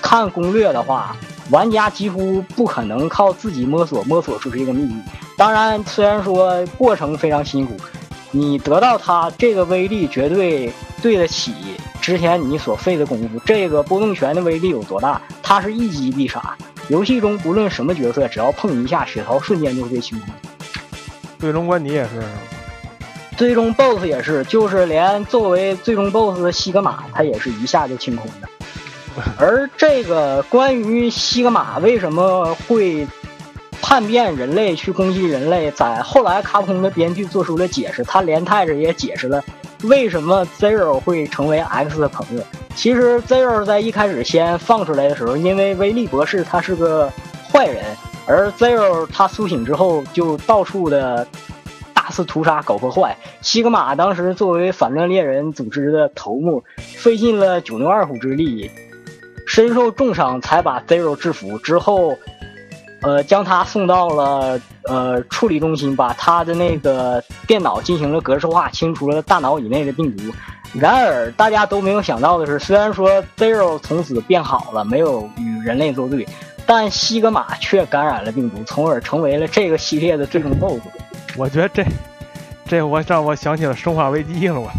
[0.00, 1.14] 看攻略的话。
[1.50, 4.94] 玩家几乎不可能靠自己摸索摸索出这个秘密。
[5.36, 7.76] 当然，虽然说过程非常辛苦，
[8.30, 11.52] 你得到它这个威力绝对对得起
[12.00, 13.40] 之前你所费的功夫。
[13.44, 15.20] 这个波动拳的威力有多大？
[15.42, 16.56] 它是一击必杀。
[16.88, 20.28] 游戏中不论什么角色，只要碰一下，血槽瞬间就会被清空。
[21.38, 22.22] 最终关你也是，
[23.36, 28.48] 最终 BOSS 也是，就是连作为最终 BOSS 的西格玛，他也是一下就清空的。
[29.38, 33.06] 而这个关于西格玛为什么会
[33.80, 39.42] 叛变人类去攻击人类，在后来卡普空的编剧做出了解释，他连带着也解释了
[39.84, 42.42] 为什么 Zero 会成为 X 的朋友。
[42.74, 47.10] 其实 Zero 在一开始先放出来的时候，因为威利博士他是个
[47.50, 47.84] 坏人，
[48.26, 51.26] 而 Zero 他苏醒之后就到处的
[51.94, 53.16] 大肆屠杀、搞破坏。
[53.40, 56.62] 西格玛当时作为反乱猎人组织的头目，
[56.96, 58.70] 费尽了九牛二虎之力。
[59.52, 62.16] 身受重伤才把 Zero 制服之后，
[63.02, 70.22] 呃，将他送到了呃处理中心，把他的那个电脑进行了格式化，清除了大脑以内的病毒。
[70.72, 76.24] 然而，大家都没有想到的是，虽然说 Zero 从此变好了，没有与人类作对，
[76.64, 80.80] 但西格玛却感染了病毒，从而成为了这个系列的最终 BOSS。
[81.36, 81.84] 我觉得这
[82.68, 84.70] 这我让我想起了《生化危机》了，我。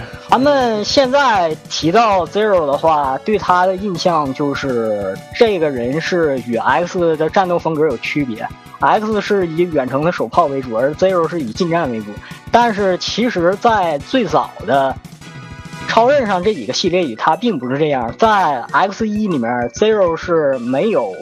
[0.28, 8.46] 咱们现在提到 Zero 的话，对他的印象就是这个人是与 X 的战斗风格有区别。
[8.78, 12.06] X 是以远程的手炮为主，而 Zero 是以近战为主。
[12.52, 14.94] 但是其实，在最早的
[15.88, 18.14] 超任上这几个系列里，它并不是这样。
[18.18, 21.14] 在 X 一里面，Zero 是没有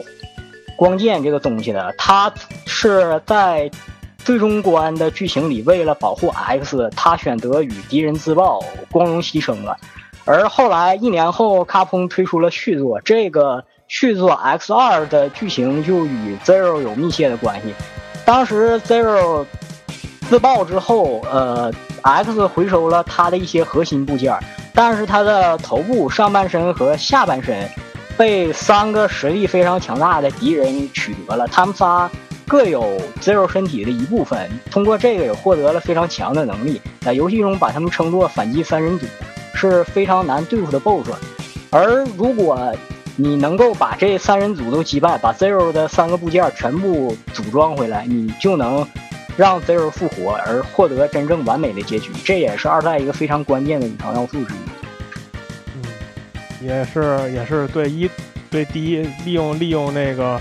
[0.75, 2.33] 光剑这个东西的，他
[2.65, 3.71] 是在。
[4.25, 8.59] 最终关的剧情里，为了保护 X，他选择与敌人自爆，
[8.91, 9.77] 光荣牺牲了。
[10.25, 17.71] 而后来一年后，卡普推出了续作，这个续作 X 二的剧情就与 Zero 有密切的关系。
[18.25, 19.45] 当时 Zero
[20.27, 21.71] 自爆之后，呃
[22.01, 24.35] X 回收了他的一些核心部件，
[24.73, 27.69] 但是他的头部、上半身和下半身
[28.17, 31.47] 被三个实力非常强大的敌人取得了。
[31.47, 32.09] 他们仨
[32.47, 36.79] 各有 Zero 身体的一部分，通过这个也获得了非常强的能力。
[37.01, 39.05] 在游戏中把他们称作反击三人组，
[39.53, 41.09] 是非常难对付的 BOSS。
[41.71, 42.73] 而如果
[43.15, 48.87] 你能够把这三人组都击败，把 Zero 的三个部件全部组装回来，你就能
[49.35, 52.11] 让 Zero 复活，而获得真正完美的结局。
[52.23, 54.57] 这也是二代一个非常关键的隐藏要素之一。
[55.75, 58.09] 嗯，也是也是对一
[58.49, 60.39] 对第一利用利用那个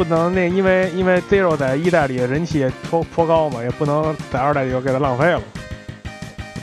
[0.00, 5.42] 不能那因为因为 Zero 在一代里人气也颇颇高嘛，也不能在二代里就给它浪费了。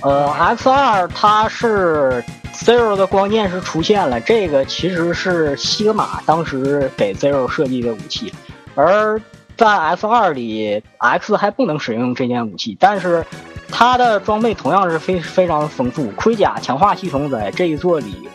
[0.02, 8.34] 呃，X 二它是 Zero 的光剑是出现了，这个其实是西格玛当时给 Zero 设计的武器，
[8.74, 9.22] 而
[9.56, 13.24] 在 X 二里，X 还不能使用这件武器，但是
[13.70, 18.28] 它的装备同样是非非常丰富，盔甲强化系统在这一座里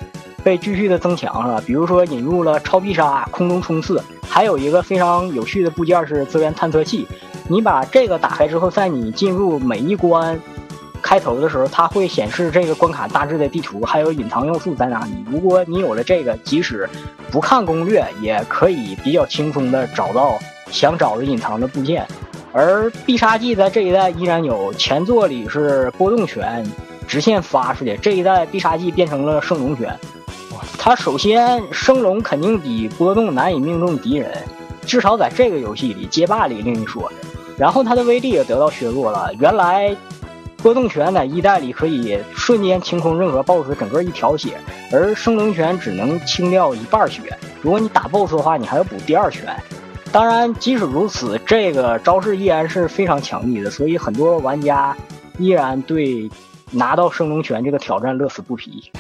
[0.45, 7.07] 被继续的增强了，比如说引入了超必杀、空中冲刺，还有一个非常有趣的部件是资源探测器，
[7.49, 10.41] 你把这个打开之后，在你进入每一关。
[11.05, 15.13] 开头的时候，它会显示这个关卡大致的地图，还有隐藏要素在哪里。
[15.29, 16.89] 如果你有了这个，即使
[17.29, 20.39] 不看攻略，也可以比较轻松的找到
[20.71, 22.07] 想找的隐藏的部件。
[22.53, 26.65] 而必杀技在这一代依然有，前作里是波动拳
[27.09, 29.99] 直线发出去，这一代必杀技变成了圣龙拳。
[30.85, 34.37] 它首先升龙肯定比波动难以命中敌人，
[34.85, 37.09] 至少在这个游戏里，街霸里另一说。
[37.57, 39.97] 然后它的威力也得到削弱了，原来。
[40.61, 44.57] 波动拳在一代里可以瞬间清空任何 BOSS 整个一条血，
[44.91, 47.21] 而升龙拳只能清掉一半血。
[47.61, 49.57] 如果你打 BOSS 的话，你还要补第二拳。
[50.11, 54.97] 当然，即使如此，这个招式依然是非常强力的，所以很多玩家
[55.39, 56.29] 依然对
[56.73, 58.91] 拿到升龙拳这个挑战乐此不疲。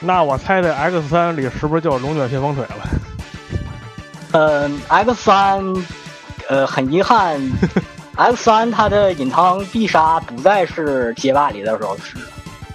[0.00, 2.88] 那我猜这 X 三里是不是就是龙卷旋风腿了？
[4.32, 5.62] 嗯，X 三，
[6.48, 7.40] 呃，很遗憾。
[8.16, 12.16] X 三它的隐藏必杀不再是街霸里的时候是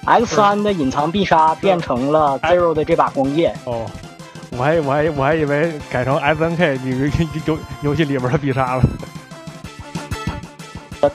[0.06, 3.56] ，X 三的隐藏必杀变成了 Zero 的这把光剑。
[3.66, 3.86] 哦，
[4.52, 8.84] 我还我还我还以为改成 SNK 这个游游戏里边的必杀了。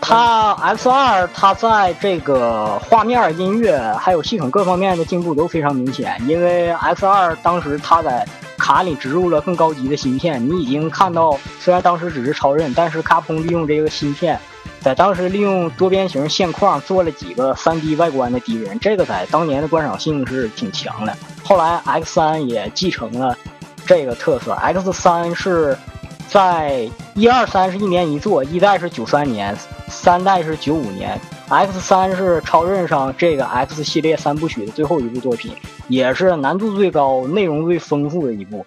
[0.01, 8.27] 它 X 二它在这个画面、音乐还有系统各方面的进步都非常明显，因为 X 二当时它在。
[8.63, 14.39] 卡里植入了更高级的芯片，你已经看到，虽然当时只是超任，但是卡普利用这个芯片，
[14.83, 21.17] 在当时利用多边形线框做了几个 3D 外观的敌人，这个在当年的观赏性是挺强的。
[21.43, 23.35] 后来 X 三也继承了
[23.87, 25.77] 这个特色，X 三是
[26.31, 29.53] 在一二三是一年一座，一代是九三年，
[29.89, 31.21] 三代是九五年。
[31.49, 35.53] X 三是超任上这个 X 系列三部曲的最后一部作品，
[35.89, 38.65] 也是难度最高、内容最丰富的一部。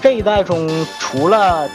[0.00, 0.68] 这一代中，
[1.00, 1.68] 除了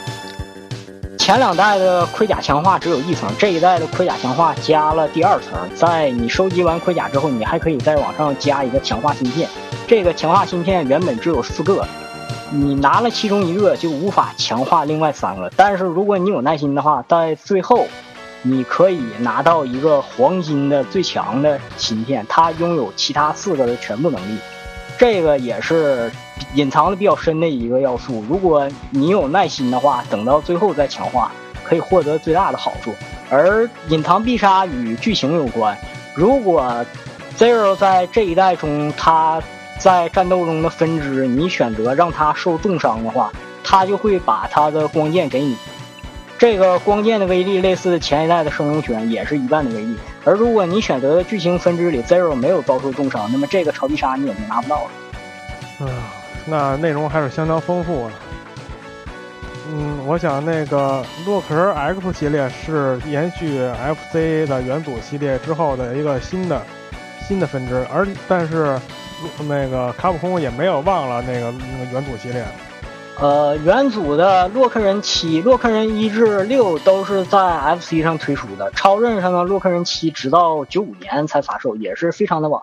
[1.18, 5.52] 前两代的盔甲强化只有一层，这一代的盔甲强化加了第二层。
[5.74, 9.48] 在你收集完盔甲之后，你还可以再往上加一个强化芯片。
[9.86, 11.86] 这个强化芯片原本只有四个，
[12.50, 15.52] 你拿了其中一个就无法强化另外三个。
[15.54, 17.86] 但是如果你有耐心的话，在最后
[18.40, 24.38] 你可以拿到一个黄金的最强的芯片，它拥有其他四个的全部能力。
[24.98, 26.10] 这个也是。
[26.54, 31.30] 隐藏的比较深的一个要素，如果你有耐心的话，等到最后再强化，
[31.64, 32.92] 可以获得最大的好处。
[33.28, 35.76] 而隐藏必杀与剧情有关，
[36.14, 36.84] 如果
[37.36, 39.42] Zero 在这一代中，他
[39.78, 43.32] 在战斗中的分支，你选择让他受重伤的话，
[43.64, 45.56] 他就会把他的光剑给你。
[46.44, 49.96] 这个光剑的威力类似前一代的圣龙拳，也是一半的威力。
[50.26, 54.90] 而如果你选择的剧情分支里 Zero 没有遭受重伤，那么这个超必杀你也就拿不到了。
[55.80, 55.88] 嗯。
[56.44, 58.12] 那内容还是相当丰富的。
[59.72, 63.66] 嗯，我想那个洛克人 X 系列是延续
[64.12, 66.60] FC 的元祖系列之后的一个新的
[67.26, 68.78] 新的分支，而但是
[69.48, 72.44] 那个卡普空也没有忘了那个那个元祖系列。
[73.20, 82.60] 呃，元祖的洛克人七、洛克人一至六都是在 FC 上推出的，超任上的洛克人七直到九五年才发售，也是非常的晚。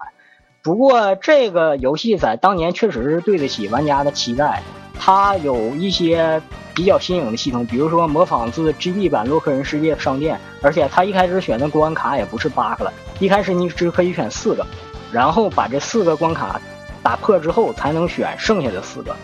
[0.62, 4.62] 不过这个游戏在当年确实是对得起玩家的期待，
[5.00, 6.42] 它有一些
[6.76, 14.68] 比较新颖的系统，比如说模仿自 GB 版洛克人世界商店，而且它一开始选的关卡也不是八个了，一开始你只可以选四个，
[15.14, 16.60] 然后把这四个关卡
[17.02, 19.16] 打破之后才能选剩下的四个。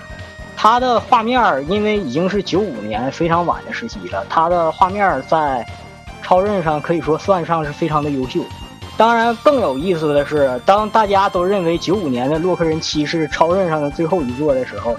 [0.58, 1.39] 它的画面
[1.70, 5.64] 因为已经是九五年非常晚的时期了，它的画面在
[6.24, 8.41] 超任上可以说算上是非常的优秀。
[8.97, 14.97] 当然，更有意思的是，当大家都认为九五年的《洛克人七》是超任上的最后一座的时候，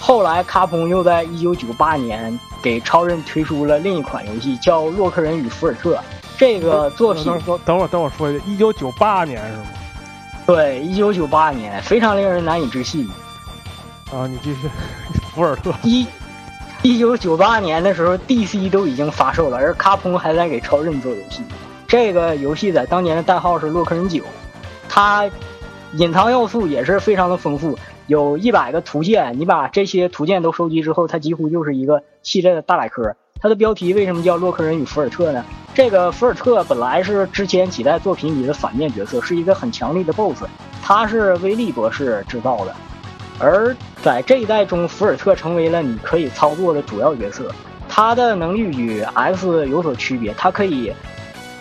[0.00, 5.94] 后来卡普空又在一九九八年给超任推出了另一款游戏，叫《洛克人与福尔特》。
[6.36, 7.24] 这个作品，
[7.64, 9.62] 等会儿等会儿说一下，一九九八年是吗？
[10.44, 13.08] 对，一九九八年，非常令人难以置信。
[14.12, 14.68] 啊，你继续，
[15.34, 16.06] 福尔特一，
[16.82, 21.42] 一九九八年的时候，DC 都已经发售了，而卡普空还在给超任做游戏。
[21.88, 24.22] 这个游戏在当年的代号是《洛克人九》，
[24.88, 25.28] 它
[25.94, 27.76] 隐藏要素也是非常的丰富，
[28.06, 33.16] 有一百个图鉴，你把这些图鉴都收集之后，它几乎就是一个系列的大百科。
[33.40, 35.44] 它的标题为什么叫《洛克人与福尔特》呢？
[35.74, 40.44] 这个福尔特本来是之前几代作品里的反面角色，是一个很强力的 BOSS，
[40.80, 42.74] 他是威利博士制造的。
[43.38, 47.50] 而在这一代中，福尔特成为了你可以操作的主要角色。
[47.88, 50.92] 他的能力与 X 有所区别，他可以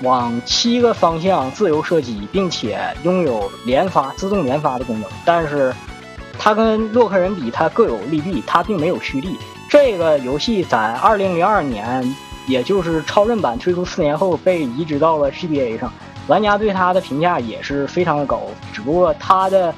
[0.02, 5.10] 往七个方向自由射击，并且拥有连发、自动连发的功能。
[5.24, 5.74] 但是，
[6.40, 9.38] 他跟洛克人比，他各有利弊，他并没有蓄力。
[9.70, 12.16] 这个游戏在2002年，
[12.48, 15.92] 也就是超任版推出四年后，被移植到了 GBA 上，
[16.28, 18.42] 玩家对他的评价也是非常的高。
[18.72, 19.74] 只不过他的。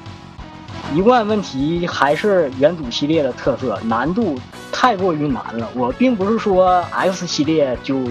[0.94, 4.40] 一贯问题还是元祖系列的特色，难度
[4.72, 5.70] 太过于难了。
[5.76, 8.08] 我并不是说 X 系列就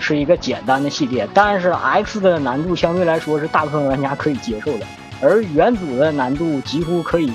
[0.00, 4.86] 是一个简单的系列，但是 X 的难度相对来说是大部分玩家可以接受的，
[5.22, 7.32] 而元祖的难度几乎可以，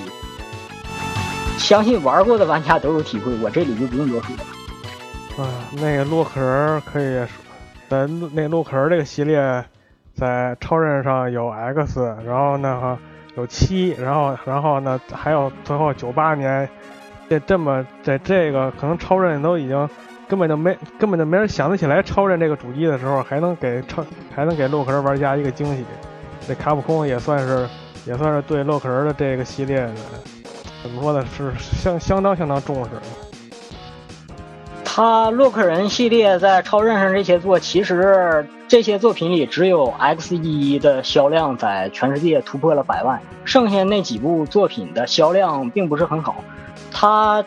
[1.58, 3.34] 相信玩过的玩家都有体会。
[3.42, 5.44] 我这里就不用多说了。
[5.44, 7.28] 啊，那个洛克人可以说，
[7.88, 9.64] 在那洛克人这个系列，
[10.14, 13.00] 在超人上有 X，然后呢哈。
[13.36, 16.68] 有七，然后，然后呢，还有最后九八年，
[17.30, 19.90] 这这么在这个可能超人都已经
[20.28, 25.84] 根本就没根本就没人想得起来超人这个主机的时候，还能给超还能给洛克人玩家一个惊喜，
[26.48, 27.68] 这卡普空也算是
[28.06, 29.92] 也算是对洛克人的这个系列的
[30.82, 32.92] 怎么说呢，是相相当相当重视。
[34.96, 46.38] 他洛克人系列在超任上这些作，其实这些作品里只有 X 一的销量在全世界突破了百万，剩下那几部作品的销量并不是很好。
[46.94, 47.44] 它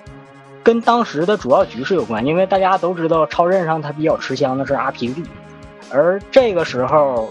[0.62, 5.24] 跟当时的主要局势有关，因为大家都知道超任上它比较吃香的是 RPG，
[5.90, 7.30] 而这个时候，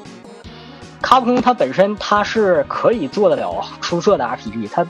[0.99, 4.83] 卡普空它本身它是可以做得了出色的 RPG，它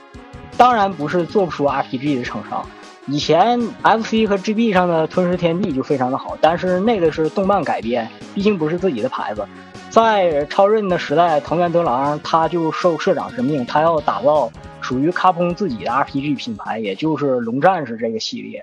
[0.55, 2.65] 当然不是做不出 RPG 的厂商。
[3.09, 8.05] 以前 FC 和 GB 上的《吞噬天地》就非常的好，但是那个是动漫改编，
[8.35, 9.45] 毕竟不是自己的牌子。
[9.89, 14.51] 在超任的时代，藤原德郎他就受社长之命，他要打造
[14.81, 18.61] 属于卡普空自己的 RPG 品牌，也就是《龙战士》这个系列。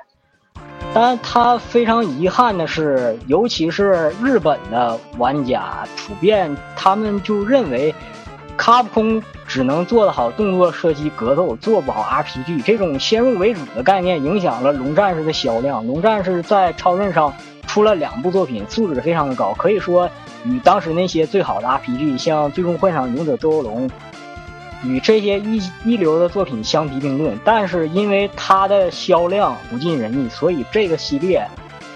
[0.92, 7.94] 但他非常遗憾的是，尤其是日本的玩家，普遍他们就认为。
[8.56, 9.22] 卡普空
[9.54, 12.64] 只能做得好动作射击格斗，做不好 RPG。
[12.64, 15.80] 这种先入为主的概念影响了《龙战士》的销量。
[15.86, 17.32] 《龙战士》在超任上
[17.68, 20.10] 出了两部作品，素质非常的高，可以说
[20.44, 23.88] 与当时那些最好的 RPG，像《最终幻想：勇者斗恶龙》，
[24.82, 27.38] 与这些一一流的作品相提并论。
[27.44, 31.46] 但是因为它的销量不尽人意，所以这个系列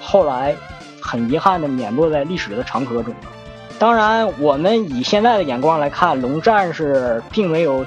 [0.01, 0.55] 后来
[1.01, 3.13] 很遗憾的免落在历史的长河中。
[3.79, 7.87] 当然，我们以现在的眼光来看，《龙战士》并没有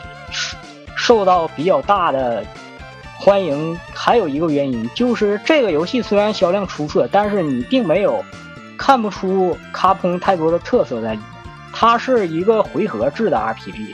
[0.95, 2.43] 受到比较大的
[3.19, 3.77] 欢迎。
[3.93, 8.23] 还有一个原因就是，这个游戏虽然销量出色，但是你并没有
[8.77, 11.27] 看不出卡普空太多的特色在里面。
[11.73, 13.93] 它是一个回合制的 RPG，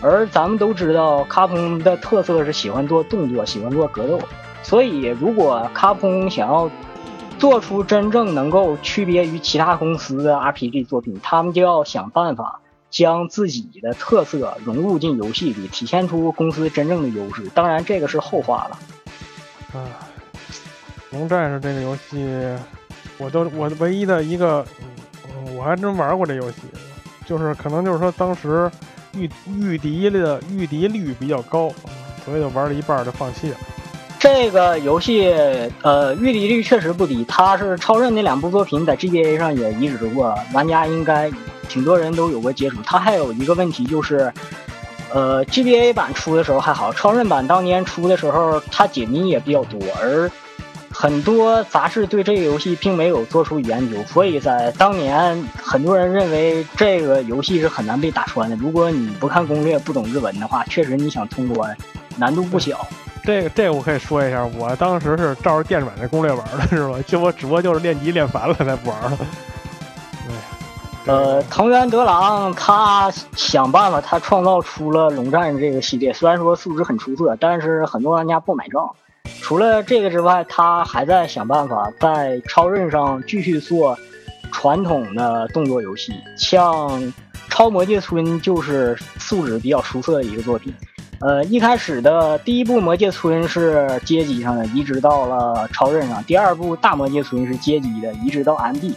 [0.00, 4.18] 而咱们都知道，卡普空的特色是喜欢做动作，喜欢做格斗。
[4.62, 6.70] 所以，如果卡普空想要
[7.38, 12.60] 做出真正能够区别于其他公司的 RPG 作品，他们就要想办法
[12.90, 17.46] 将自己的特色融入进游戏里，体现出公司真正的优势。
[17.54, 18.78] 当然，这个是后话了。
[19.78, 19.84] 啊，
[21.10, 22.56] 龙战士这个游戏，
[23.18, 24.64] 我都我唯一的一个，
[25.56, 26.62] 我还真玩过这游戏，
[27.26, 28.70] 就是可能就是说当时
[29.14, 31.70] 遇遇敌的遇敌率比较高，
[32.24, 33.56] 所以就玩了一半就放弃了。
[34.24, 35.30] 这个游戏，
[35.82, 37.22] 呃，遇敌率确实不低。
[37.28, 41.30] 它是超任那两部作品在 GBA 上也移植过，玩家应该
[41.68, 42.78] 挺多人都有过接触。
[42.82, 44.32] 它还有一个问题就是，
[45.12, 50.30] 呃，GBA 版出的时候还好，超任版当年出的时候，它解谜也比较多，而
[50.90, 58.56] 很多杂志对这个游戏并没有做出研究，所以在当年，很多人认为这个游戏是很难被打穿的。
[58.56, 61.76] 如果你不看攻略、不懂日文的话，确实你想通关
[62.16, 62.88] 难度不小。
[63.24, 66.98] 这个这个我可以说一下，我当时是照着电子版的攻略玩的，是吧？
[67.06, 69.18] 就我只不过就是练级练烦了才不玩了。
[71.06, 78.90] 呃，藤原德郎他想办法，他创造出了龙战这个系列，虽然说素质很出色，但是很多玩家不买账。
[79.42, 83.98] 除了这个之外，他还在想办法在超任上继续做
[84.50, 87.12] 传统的动作游戏，像
[87.50, 90.74] 超魔界村就是素质比较出色的一个作品。
[91.24, 98.92] 呃，一开始的第一部《魔界村》是街机上的，移植到了超任上；第二部《大魔界村》是街机的，移植到 MD。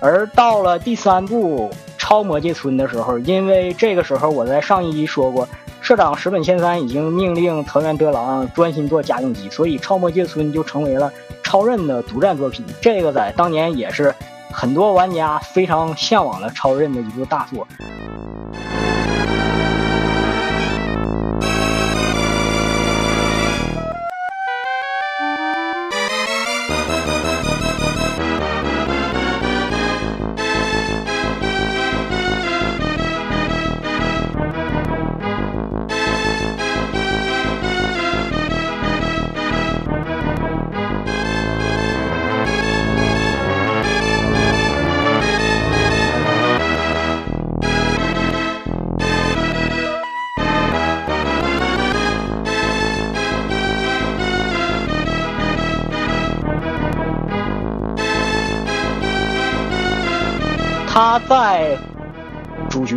[0.00, 5.48] 而到了第三部《超魔界村》的时候，因为这个时候我在上一集说过，
[5.80, 11.12] 社长石本千三已经命令藤原德郎专心做家用机，所以《超魔界村》就成为了
[11.44, 12.66] 超任的独占作品。
[12.80, 14.12] 这个在当年也是
[14.50, 17.64] 很多玩家非常向往的超任的一部大作。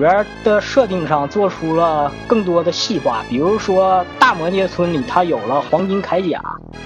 [0.02, 6.41] 角的设定上做出了更多的细化，比如说大魔界村里，他有了黄金铠甲，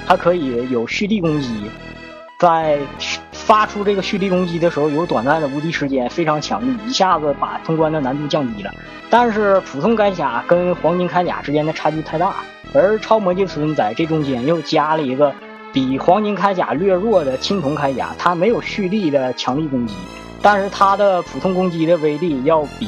[0.06, 1.72] 它可以有蓄力攻击，
[2.38, 2.78] 在
[3.32, 8.72] 发出这个蓄力攻击的时候有短暂的无敌时间，非常强力，一下子把通关的难度降低了。
[9.10, 12.36] 但是普通铠甲跟黄金铠甲之间的差距太大，
[12.74, 15.34] 而超魔界村在这中间又加了一个
[15.72, 19.94] 比黄金铠甲略弱的青铜铠甲，它没有蓄力的强力攻击。
[20.46, 22.88] 但是它的普通攻击的威力要比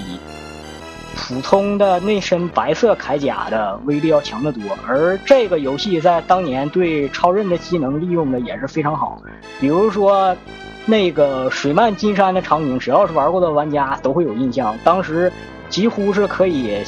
[1.16, 9.20] 普通的那身白色铠甲的威力要强得多，而这个游戏在当年对超刃的技能利用的也是非常好。
[9.60, 10.38] 比如说，
[10.86, 14.78] 那个水漫金山的场景，只要是玩过的玩家都会有印象。
[14.84, 15.34] 当时
[15.68, 16.84] 几乎是可以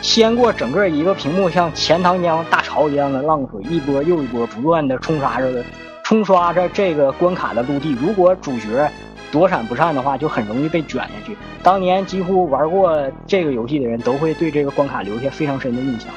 [0.00, 5.64] 掀过整个一个屏幕，像钱塘江大潮一样的浪水，一波又一波，不断的冲刷着
[6.04, 7.90] 冲刷着这个关卡的陆地。
[8.00, 8.88] 如果主角
[9.30, 11.36] 躲闪不善的话，就很容易被卷下去。
[11.62, 12.96] 当年几乎玩过
[13.26, 16.10] 这个游戏的人都会对这个关卡留下非常深的印象。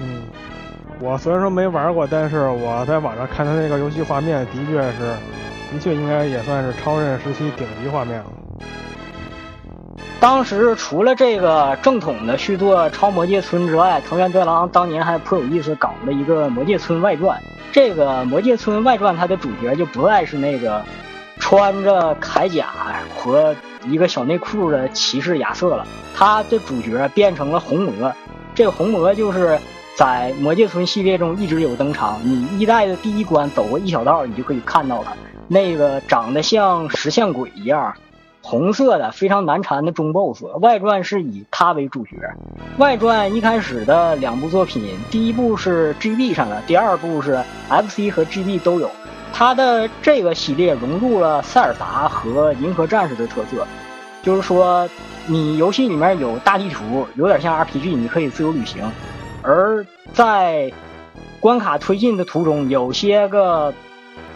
[0.00, 0.22] 嗯，
[1.00, 5.14] 我虽然说没玩过，但是我在网上看他那个游戏画面，的确是，
[5.72, 8.26] 的确应该也算是超人时期顶级画面了。
[10.20, 17.38] 当时除了这个正统的续作《超魔界村》之外，藤原德郎当年还颇有意思，搞了一个《魔界村外传》。
[17.70, 20.82] 这个《魔界村外传》它的主角就不再是那个。
[21.44, 22.68] 穿着铠甲
[23.14, 23.54] 和
[23.86, 25.86] 一个小内裤的骑士亚瑟了，
[26.16, 28.10] 他的主角变成了红魔。
[28.54, 29.58] 这个红魔就是
[29.94, 32.18] 在魔界村系列中一直有登场。
[32.24, 35.14] 你一代的第一关走过一小道，你就可以看到了。
[35.46, 37.94] 那个长得像石像鬼一样，
[38.40, 40.42] 红色的非常难缠的中 boss。
[40.62, 42.16] 外传是以他为主角。
[42.78, 47.38] 外传一开始的两部作品，第一部是 GB 上的，第二部是
[47.68, 48.90] FC 和 GB 都有。
[49.36, 53.66] 它的这个系列融入了塞尔达和银河战士的特色，
[54.22, 54.88] 就是说，
[55.26, 58.88] 你游戏里面有大地图，有点像 RPG，你可以自由旅行。
[59.42, 60.72] 而在
[61.40, 63.74] 关卡推进的途中，有些个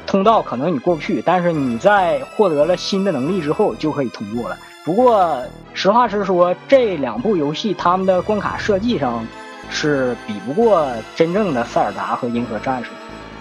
[0.04, 4.56] 通道可能你过不去，但是你在获得了新的能力之后就可以通过了。
[4.84, 5.40] 不过，
[5.74, 9.24] 实话实说，这两部游戏他们的关卡设计上
[9.70, 12.90] 是比不过真正的塞尔达和银河战士。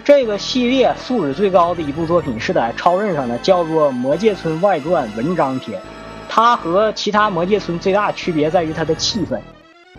[0.07, 5.77] 这个系列素质最高的一部作品是在超任上的，叫做《魔界村外传文章篇》。
[6.29, 9.37] 它和其他魔界村最大区别在于它的气氛。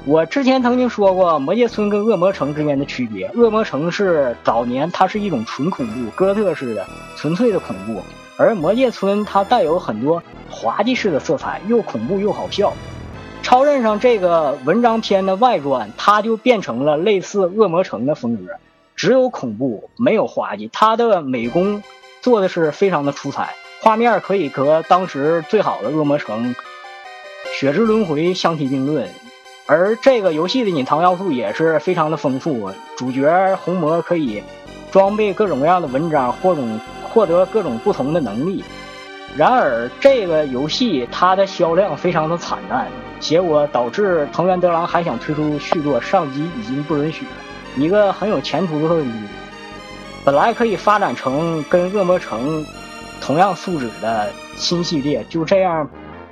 [0.06, 3.30] 我之前曾经说过，魔界村跟恶魔城之间的区别。
[3.34, 8.02] 恶魔城是早年它是一种纯恐怖、哥特式的、纯粹的恐怖，
[8.38, 12.72] 而魔界村它带有很多滑稽式的色彩，又恐怖又好笑。
[13.42, 18.54] 超任上这个文章篇的外传，它就变成了类似恶魔城的风格，
[18.98, 20.68] 只有恐怖，没有滑稽。
[20.72, 21.84] 它的美工
[22.20, 26.52] 做的是非常的出彩，画面可以和当时最好的恶魔城
[27.56, 29.08] 《血之轮回》相提并论。
[29.66, 34.42] 而这个游戏的隐藏要素也是非常的丰富，主角红魔可以
[34.90, 38.64] 装备各种各样的文章，或种获得各种不同的能力。
[39.36, 42.88] 然而，这个游戏它的销量非常的惨淡，
[43.20, 47.30] 结果导致藤原德郎还想推出续作，上级已经不允许了。
[47.78, 49.10] 一个很有前途的游戏，
[50.24, 52.66] 本来可以发展成跟恶魔城
[53.20, 55.88] 同样素质的新系列，就这样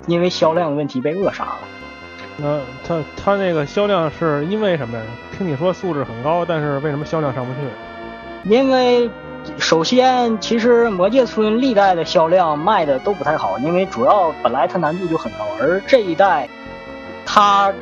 [0.07, 1.59] 因为销量的问题被扼杀了。
[2.39, 5.05] 那他他那个销量是因为什么呀？
[5.39, 7.59] 听你说素质很高，但是为什么销量上不去？
[8.45, 9.11] 因为
[9.57, 16.49] 首先，其实魔界村历代的销量卖的都不太好，因为主要本来它难度就很高，而这一代，
[17.25, 17.73] 它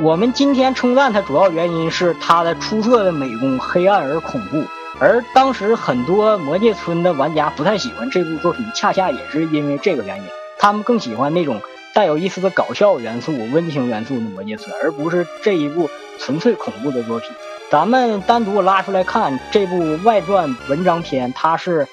[0.00, 4.64] 我们今天称赞它主要原因是它的出色的美工，黑暗而恐怖。
[4.98, 10.24] 而当时很多魔界村的玩家不太喜欢这部作品，恰恰也是因为这个原因，
[10.58, 11.60] 他们更喜欢那种。
[11.94, 17.28] 带有一丝的搞笑元素、温情元素的《魔界村》，而不是这一部纯粹恐怖的作品。
[17.70, 21.86] 咱们单独拉出来看这部外传文章篇，它是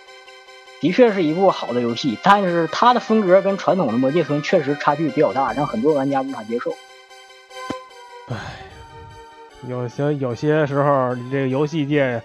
[0.79, 6.73] 的确是一部好的游戏，但是它的风格跟传统的《魔界村》确实差距比较大，让很多玩家无法接受。
[8.29, 8.35] 唉，
[9.67, 12.21] 有些有些时候，你这个游戏界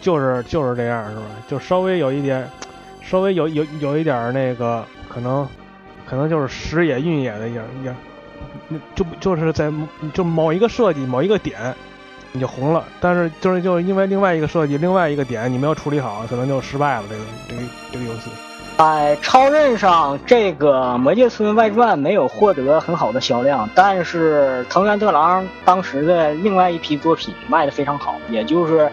[0.00, 1.22] 就是就是这样，是吧？
[1.48, 2.48] 就稍微有一点，
[3.02, 5.48] 稍微有有有一点那个可能。
[6.04, 7.96] 可能就是时也运也的样样，
[8.68, 9.72] 那就就是在
[10.12, 11.74] 就某一个设计某一个点
[12.32, 17.04] 你就红了，但是就是就是因为另外一个设计另外一个点你没有处理好，可能就失败了。
[17.08, 18.30] 这个这个这个游戏，
[18.78, 28.90] 在超任上，这个《魔界村外传》没有获得很好的销量，但是藤原特郎当时的另外一批作品卖的非常好，也就是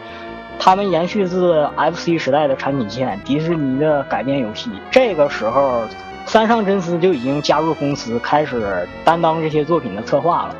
[0.60, 4.70] 他们延续自 FC 时代的产品线，迪士尼的改编游戏。
[4.92, 5.84] 这个时候。
[6.26, 10.56] 三上真司就已经加入公司，开始担当这些作品的策划了。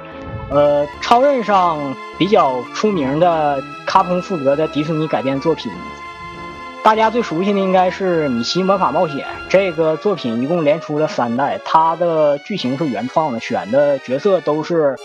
[0.50, 1.78] 呃，超任上
[2.18, 5.72] 比较出名的卡通负责的迪士尼改编作品，
[6.82, 9.18] 大家最熟悉的应该是《米奇魔法冒险》
[9.50, 11.60] 这个作品，一共连出了三代。
[11.64, 14.96] 它的剧情是原创的，选的角色都是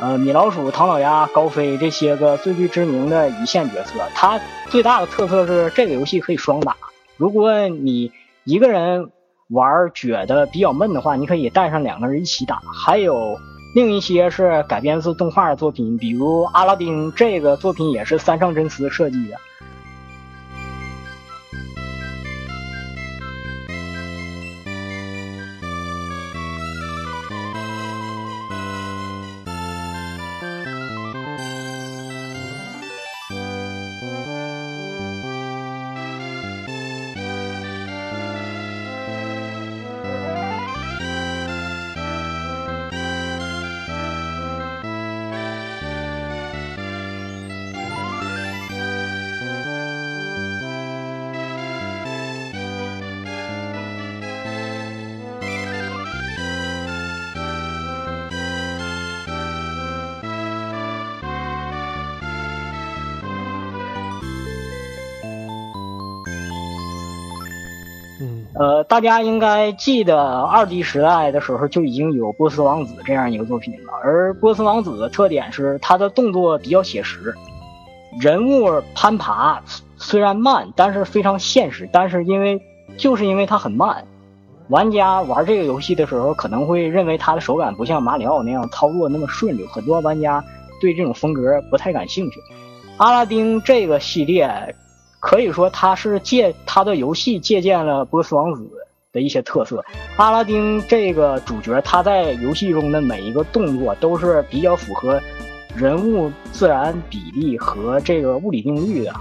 [0.00, 3.92] 呃米老鼠、唐老鸭、高飞这些个最具知名的一线角色。
[4.14, 6.76] 它最大的特色是这个游戏可以双打，
[7.16, 8.12] 如果你
[8.44, 9.10] 一个人。
[9.50, 12.60] 玩觉得比较闷的话，你可以带上两个人一起打。
[12.84, 13.38] 还有
[13.76, 19.36] 另一些是改编自动画的作品，比如《阿拉丁》这个作品也是三上真司设计的。
[68.58, 73.92] 呃，大家应该记得二 D 时代的时候就已经有波斯王子这样一个作品了。
[74.02, 77.34] 而波斯王子的特点是他的动作比较写实，
[78.18, 79.62] 人物攀爬
[79.98, 81.86] 虽然慢，但是非常现实。
[81.92, 82.58] 但是因为
[82.96, 84.02] 就是因为它很慢，
[84.68, 90.42] 玩家玩这个游戏的时候可能会认为它的手感不像马里奥那样操作那么顺溜，很多玩家
[90.80, 92.40] 对这种风格不太感兴趣。
[92.96, 94.74] 阿拉丁这个系列。
[95.26, 98.70] 可以说，他是借他的游戏借鉴了波斯王子
[99.12, 99.84] 的一些特色。
[100.16, 105.20] 阿拉丁这个主角，他在游戏中的每一个动作都是比较符合
[105.74, 109.12] 人物自然比例和这个物理定律的。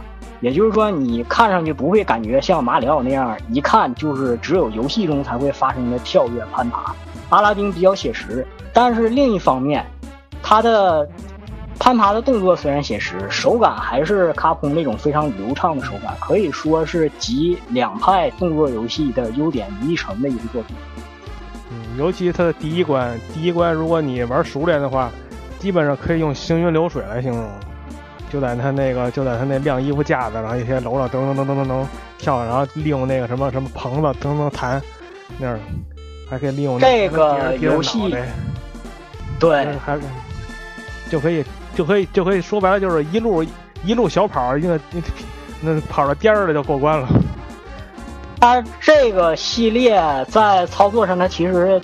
[0.42, 6.94] 也就是说，你看上去不会感觉像马里奥那样，一看就是只有游戏中才会发生的跳跃攀爬。
[7.30, 9.84] 阿拉丁比较写实，但是另一方面，
[10.44, 11.10] 他的。
[11.80, 20.76] 攀爬的动作虽然写实，手感还是卡普空那种非常流畅的手感，可以说是集两派动作游戏的优点于一成的一个作品。
[21.72, 25.12] 嗯，尤其它的第一关，第一关如果你玩熟练的话，
[25.60, 27.48] 基本上可以用行云流水来形容。
[28.32, 31.86] 就在他那个，就在他那晾衣服架子，然后一些楼上噔噔噔噔噔噔
[32.18, 34.82] 跳，然后利用那个什么什么棚子噔噔弹，
[35.38, 35.60] 那儿
[36.30, 38.14] 还可以利用这个游戏，
[39.40, 39.98] 对，还
[41.10, 41.46] 就可以
[41.76, 43.44] 就可以就可以说白了就是一路
[43.84, 44.80] 一路小跑，那
[45.62, 47.08] 那跑到颠儿了就过关了。
[48.40, 51.82] 它这个系列在操作上，它其实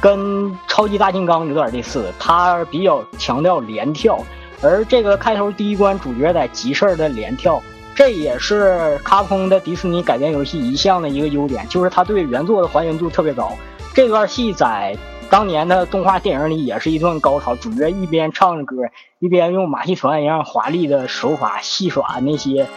[0.00, 4.18] 跟超级大金刚有点类似，它比较强调连跳。
[4.62, 7.60] 而这个开头第一关主角在急事儿的连跳，
[7.94, 13.52] 这也是卡普空的迪士尼改编游戏一项的一个优点，就是它对原作的还原度特别高。
[13.92, 14.96] 这段戏在
[15.32, 18.76] 当年的动画电影里也是一段高潮，主角一边唱着歌，
[19.18, 22.68] 一边用马戏团一样华丽的手法戏耍那些。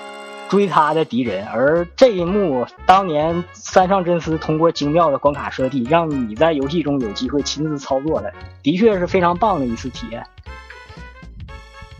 [0.47, 8.31] 追他的敌人，而这一幕，当年三上真司通过精妙的关卡设计，让你在游戏中有机会亲自操作的，
[8.63, 10.23] 的确是非常棒的一次体验。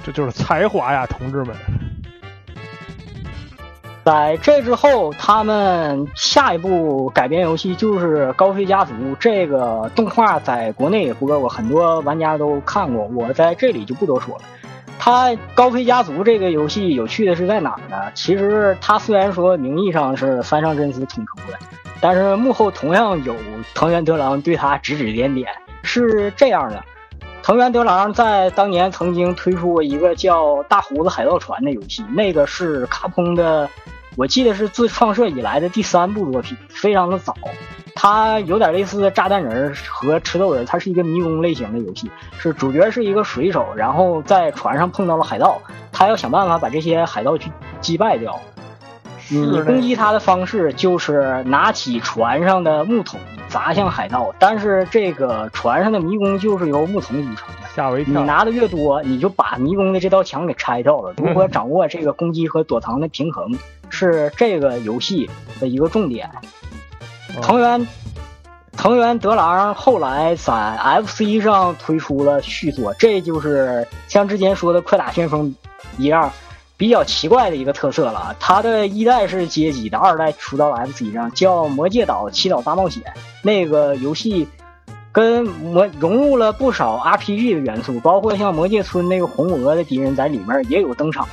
[0.06, 1.54] 这就是才华呀，同志们！
[4.06, 14.42] 在这之后，他们下一部改编游戏就是《高飞家族》，这个动画在国内也播过，很多玩家都看过，我在这里就不多说了。
[15.00, 17.98] 它《高飞家族》这个游戏有趣的是在哪呢？
[18.14, 21.58] 其实它虽然说名义上是三上真司统筹的，
[22.00, 23.34] 但是幕后同样有
[23.74, 25.50] 藤原德郎对他指指点点。
[25.82, 26.84] 是这样的，
[27.46, 33.70] 藤原德郎在当年曾经推出过一个叫《大胡子海盗船》的游戏，那个是卡通的，
[34.16, 37.36] 我记得是自创设以来的第三部作品，非常的早。
[37.94, 48.40] 它有点类似炸弹人和吃豆人，它是一个迷宫类型的游戏，是主角是一个水手，然后在船上碰到了海盗，他要想办法把这些海盗去击败掉。
[49.30, 58.20] 你攻击他的方式就是拿起船上的木桶砸向海盗，但是这个船上的迷宫就是由木桶组成的，吓我一跳。
[58.20, 61.14] 你拿的越多，你就把迷宫的这道墙给拆掉了。
[61.18, 63.58] 如何掌握这个攻击和躲藏的平衡，
[63.90, 65.30] 是这个游戏
[65.60, 66.30] 的一个重点。
[67.42, 67.88] 藤原，
[68.78, 75.54] 藤原德郎后来在 FC 上推出了续作，这就是像之前说的《快打旋风》
[76.02, 76.32] 一样，
[76.78, 78.36] 比较奇怪的一个特色了。
[78.40, 83.02] 它的一代是街机的，二代出到了 FC 上，叫《魔界岛祈祷大冒险》。
[83.42, 84.48] 那个游戏
[85.12, 91.28] 跟魔融入了不少 RPG 的元素，包括像魔界村那个红鹅的敌人在里面也有登场。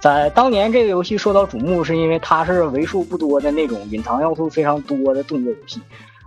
[0.00, 5.80] 在当年，这个游戏受到瞩目，是因为它是为数不多的那种隐藏要素非常多的动作游戏。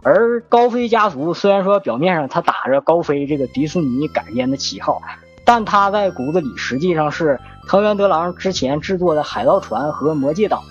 [0.03, 5.01] 而《高飞家族》虽然说表面上它打着高飞这个迪士尼改编的旗号，
[5.43, 10.63] 但它在骨子里实际上是藤原德郎之前制作的《海盗船》和《魔界岛》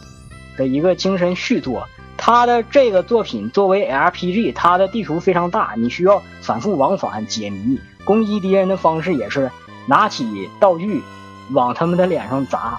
[0.58, 1.84] 的一个精神续作。
[2.16, 9.50] 他的这个作品作为 RPG，它的地图非常大，你需要反复往返解谜，攻击敌人的方式也是
[9.86, 11.02] 拿起道具
[11.50, 12.78] 往他们的脸上砸。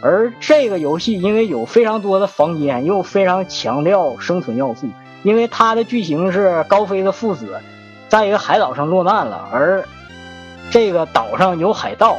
[0.00, 4.88] 而这个游戏因为有非常多的房间，又非常强调生存要素。
[5.24, 7.58] 因为它的剧情是高飞的父子
[8.08, 9.82] 在一个海岛上落难了，而
[10.70, 12.18] 这个岛上有海盗，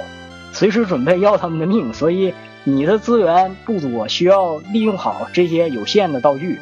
[0.55, 2.33] 随时准备要他们的命，所以
[2.63, 6.61] 你的资源不多，需要利用好这些有限的道具，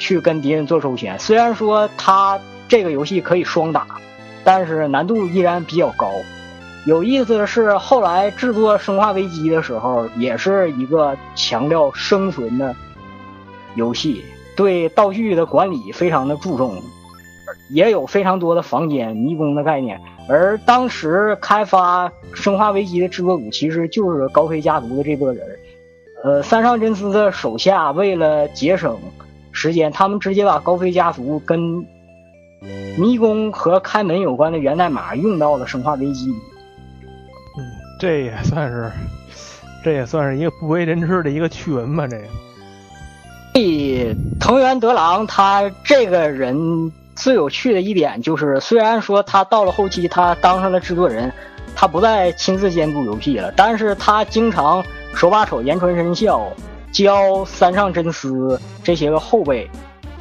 [0.00, 1.16] 去跟敌人做周旋。
[1.20, 3.86] 虽然说它这个游戏可以双打，
[4.42, 6.10] 但是难度依然比较高。
[6.84, 12.74] 有意思的是，后来制作《生化危机》的时候，也是一个强调生存的
[13.76, 14.24] 游戏，
[14.56, 16.82] 对道具的管理非常的注重，
[17.70, 20.00] 也有非常多的房间、迷宫的概念。
[20.28, 25.44] 而当时开发《生化危机》的制作组其实就是高飞家族的这波人，
[26.22, 28.98] 呃，三上真司的手下为了节省
[29.52, 31.86] 时间，他们直接把高飞家族跟
[32.98, 36.38] 迷宫和开门有关的源代码用到了《生化危机》里。
[38.00, 38.92] 这也算是，
[39.82, 42.06] 这也算是一个不为人知的一个趣闻吧。
[42.06, 42.24] 这个
[43.54, 51.32] 以，藤原德郎他这个人最有趣的一点就是，虽然说他到了后期他当上了制作人，
[51.74, 54.82] 他不再亲自监督游戏了，但是他经常
[55.14, 56.48] 手把手言传身教，
[56.92, 59.68] 教三上真司这些个后辈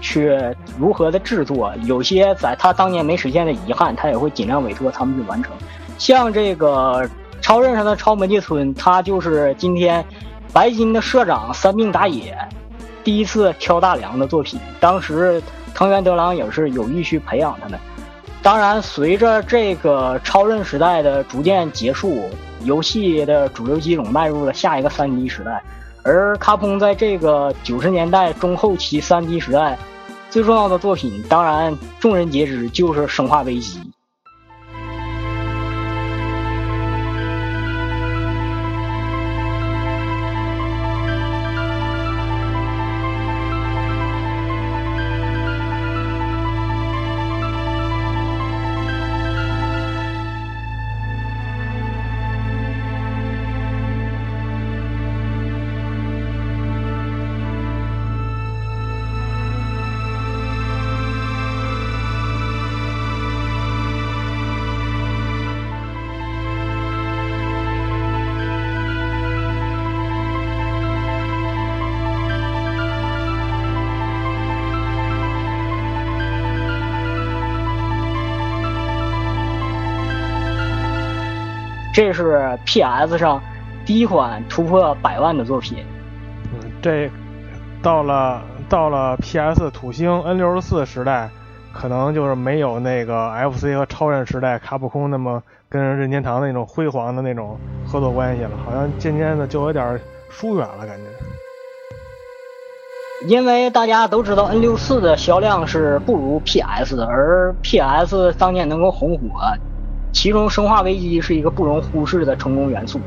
[0.02, 0.38] 去
[0.80, 1.72] 如何的制作。
[1.84, 5.54] 有些在他当年没实现的遗憾，他也会尽量委托他们去完成。
[5.98, 7.08] 像这个。
[7.40, 10.04] 超任上的超门界村，他就是今天
[10.52, 12.36] 白金的社长三命打野
[13.04, 14.60] 第一次挑大梁的作品。
[14.82, 15.42] 当时
[15.74, 17.80] 藤原德郎也是有意去培养他们。
[18.42, 22.30] 当然，随着这个超任时代的逐渐结束，
[22.64, 25.62] 游戏的主流机种迈入了下一个三 D 时代。
[26.04, 29.78] 而卡普空在这个九十年代中后期三 D 时代
[30.30, 33.80] 最重要的作品，当然众人皆知，就是《生化危机》。
[81.98, 83.42] 这是 PS 上
[83.84, 85.84] 第一款突破百万的作品。
[86.54, 87.10] 嗯，这
[87.82, 88.40] 到了
[88.70, 91.28] 到了 PS 土星 N 六十四时代，
[91.74, 101.04] 可能就是没有那个 FC 和超人时代卡普空那么跟任天堂那种辉煌的那种合作关系了，好像渐渐的就有点疏远了，感觉。
[103.28, 109.42] 因为大家都知道 N 六四的销量是不如 PS 的，而 PS 当年能够红火，
[110.18, 113.00] 其中《生化危机》是一个不容忽视的成功元素。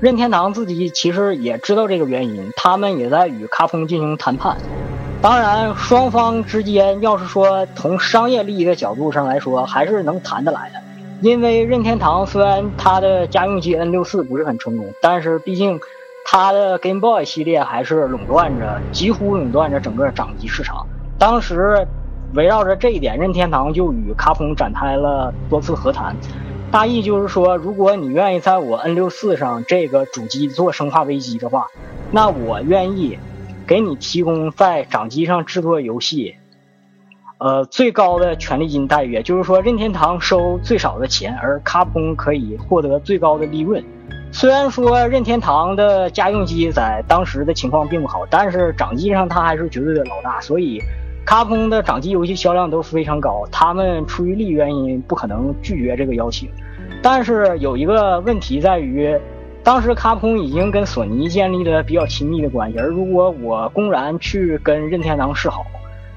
[0.00, 4.56] 任天堂自己其实也知道这个原因，他们也在与卡通进行谈判。
[5.20, 10.80] 当然，双方之间要是说从商业利益的角度上来说，还是能谈得来的。
[11.20, 15.78] 因为任天堂虽然它的家用机 N 六四不是很成功，但是毕竟。
[16.26, 20.86] 它的 Game Boy 系列还是垄断着，几乎垄断着整个掌机市场。
[21.18, 21.86] 当时
[22.32, 26.16] 围绕着这一点，任天堂就与卡通展开了多次和谈，
[26.74, 31.68] 大意就是说，如果你愿意在我 N64 上这个主机做《生化危机》的话，
[32.10, 33.16] 那我愿意
[33.64, 36.34] 给你提供在掌机上制作游戏，
[37.38, 43.80] 呃，最高的权利金待遇，就是说任天堂收最少的钱，而卡普空可以获得最高的利润。
[44.32, 50.82] 虽然说任天堂的家用机在当时的情况并不好，但是掌机上它还是绝对的老大，所以
[51.24, 53.46] 卡普空的掌机游戏销量都非常高。
[53.52, 56.50] 他们出于利益原因不可能拒绝这个邀请。
[57.02, 59.16] 但是有一个问题在于，
[59.62, 65.64] 当时卡普空已经跟索尼建立了比较亲密的关系，而如果我公然去跟任天堂示好，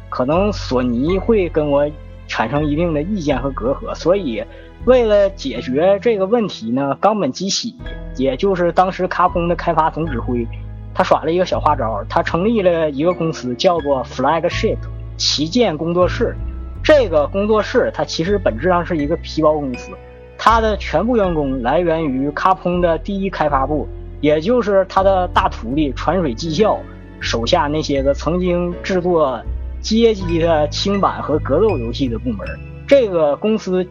[0.09, 1.89] 可能索尼会跟我
[2.27, 4.43] 产生一定的意见和隔阂，所以。
[4.85, 7.75] 为了解决这个问题呢，冈本基喜，
[8.15, 10.47] 也就是当时卡普空的开发总指挥，
[10.93, 14.77] 他耍了一个小花招，他成立了一个公司，叫做 Flagship
[15.17, 16.35] 旗舰工作室。
[16.83, 19.91] 这个工作室它其实本质上是一个皮包公司，
[20.37, 23.87] 他的全部员工来源于卡普空的第一开发部，
[24.21, 26.79] 也就是他的大徒弟传水技校
[27.19, 29.41] 手下那些个曾经制作
[29.81, 32.47] 街机的轻版和格斗游戏的部门。
[32.87, 33.85] 这个公司。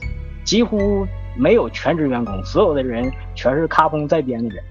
[0.47, 1.05] 几乎
[1.36, 4.62] 没有全职员工，所有的人全是卡普空在编的人。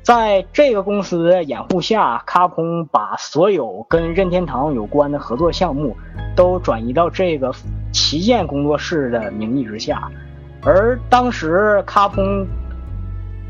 [0.00, 5.96] 在这个公司的掩护下，卡普空把所有跟任天堂有关的合作项目
[6.36, 7.52] 都转移到这个
[7.92, 10.08] 旗舰工作室的名义之下。
[10.64, 12.46] 而当时卡通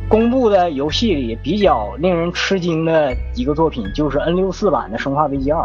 [0.09, 5.63] 公布的游戏里比较令人吃惊的一个作品，就是 N 六四版的《生化危机二》。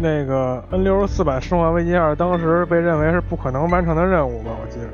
[0.00, 4.50] 那个 N 六十四版《生化危机二》当时被认为是不可能完成的任务吧？
[4.60, 4.86] 我记得。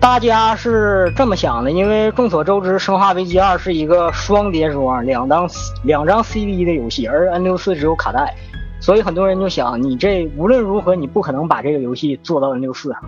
[0.00, 5.46] 大家是这么想的，因为众所周知，《生化危机二》是一个双碟装、两张
[5.84, 8.34] 两张 CD 的游戏，而 N 六四只有卡带，
[8.80, 13.02] 所以很多人就想，你这无论如何，你不可能把这个游戏做到 N 六四上。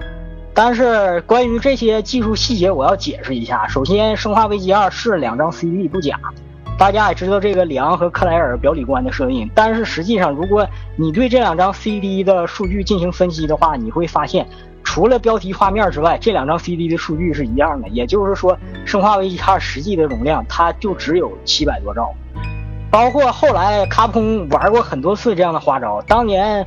[0.55, 3.67] 但是关于这些技术细节，我要解释一下。
[3.69, 6.19] 首先，《生化危机二》是两张 CD 不假。
[6.79, 14.47] 大家也知道这个里昂和克莱尔表里观的设定，但是实际上，如果你对这两张 CD 的数据进行分析的话，你会发现，
[14.83, 17.89] 除了标题画面之外，这两张 CD 的数据是一样的。
[17.89, 22.13] 也就是说，《生化危机二》实际的容量它就只有七百多兆。
[22.91, 26.67] 包括后来卡普空玩过很多次这样的花招，当年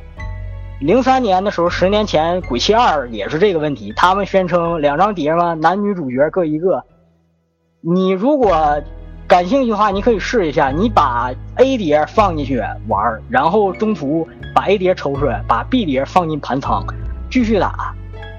[0.80, 6.84] 零三年的时候，十年前《鬼泣二》也是这个问题，他们宣称两张碟嘛，男女主角各一个，
[7.80, 8.80] 你如果。
[9.28, 10.70] 感兴趣的话，你可以试一下。
[10.70, 14.24] 你把 A 碟放进去玩，然后中途
[14.54, 16.86] 把 A 碟抽出来，把 B 碟放进盘仓，
[17.28, 17.92] 继续打，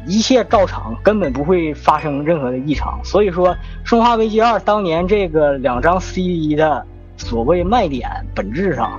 [0.07, 3.01] 一切照常，根本不会发生任何的异常。
[3.03, 3.49] 所以说，
[3.83, 6.85] 《生化危机二》当年这个两张 CD 的
[7.17, 8.97] 所谓卖点，本质上，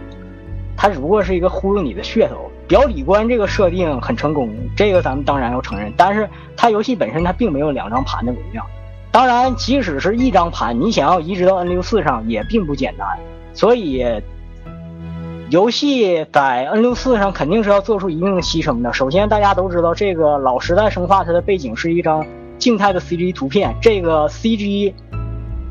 [0.79, 2.51] 它只不过是一个忽悠你的噱头。
[2.69, 5.93] 表里观这个设定很成功，这个咱们当然要承认。
[5.97, 8.65] 但是它游戏本身它并没有两张盘的容量。
[9.11, 13.09] 当然，即使是一张盘，你想要移植到 N 六四上也并不简单。
[13.55, 14.05] 所以，
[15.49, 18.93] 游戏在 N 六四上肯定是要做出一定的牺牲的。
[18.93, 22.25] 首先，大家都知道这个老时代生化它的背景是一张
[22.59, 24.93] 静态的 CG 图片，这个 CG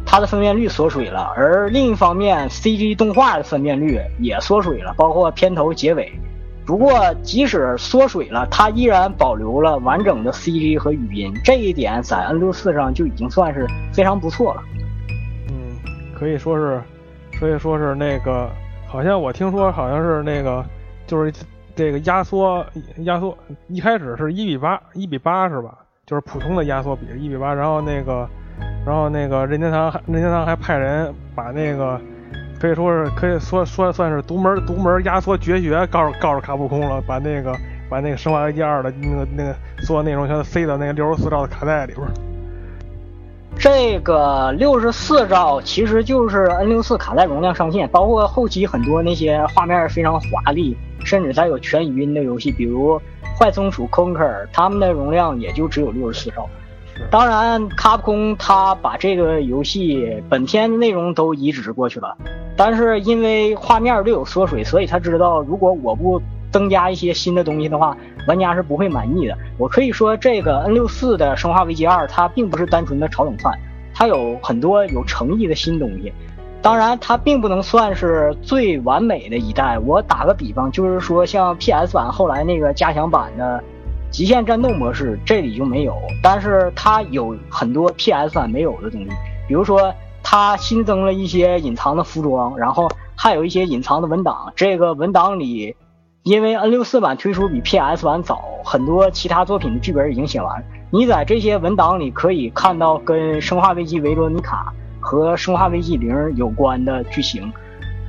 [0.08, 6.12] 它的分辨率缩水了，而另一方面，CG 动画的分辨率也缩水了，包括片头、结尾。
[6.66, 14.64] 不过，即使缩水了，它依然保留了完整的 CG 和语音，这一点在 N 六四上就已经算是非常不错了。
[15.50, 15.78] 嗯，
[16.18, 16.82] 可以说是，
[17.40, 18.50] 所以说是那个，
[18.88, 20.66] 好像我听说好像是那个，
[21.06, 21.34] 就是
[21.76, 22.66] 这个压缩
[23.00, 23.38] 压缩，
[23.68, 25.78] 一开始是一比八，一比八是吧？
[26.06, 28.28] 就是普通的压缩比一比八，然后那个，
[28.86, 32.00] 然后那个任天堂任天堂还派人把那个。
[32.60, 37.56] 可以说是可以说说算是独门独门压缩绝学，告诉告诉卡普空了，把那个
[37.88, 42.04] 把那个生化危机二的那个那个所有内容全塞到那个六十四兆的卡带里边。
[43.60, 53.00] 这个六十四兆其实就是 N 六四卡带容量上限，包括后期很多那些画面非常华丽，甚至带有全语音的游戏，比如
[53.40, 56.50] 坏松鼠 Conquer，他们的容量也就只有六十四兆。
[57.10, 62.18] 当然，卡普空他把这个游戏本片的内容都移植过去了，
[62.56, 66.22] 但是因为画面略有缩水，所以他知道如果我不
[66.52, 67.96] 增加一些新的东西的话，
[68.28, 69.38] 玩家是不会满意的。
[69.58, 73.58] 我可以说，这个 N 六四的《生化危机二》它并不是单纯的炒冷饭，
[73.94, 76.12] 它有很多有诚意的新东西。
[76.62, 79.80] 当然，它并不能算是最完美的一代。
[79.80, 83.64] 我打个比方，就是说像 PS 版后来那个加强版的。
[84.10, 89.10] 极限战斗模式这里就没有，但是它有很多 PS 版没有的东西，
[89.48, 89.94] 比如说
[90.24, 94.52] 它新增了一些隐藏的服装，然后还有一些隐藏的文档。
[94.56, 95.76] 这个文档里，
[96.24, 100.64] 因为 N64 版推出比 PS 版早，很多其他作品的剧本已经写完。
[100.90, 104.74] 你在这些文档里可以看到跟《生化危机：维罗妮卡》
[105.06, 107.52] 和《生化危机零》有关的剧情。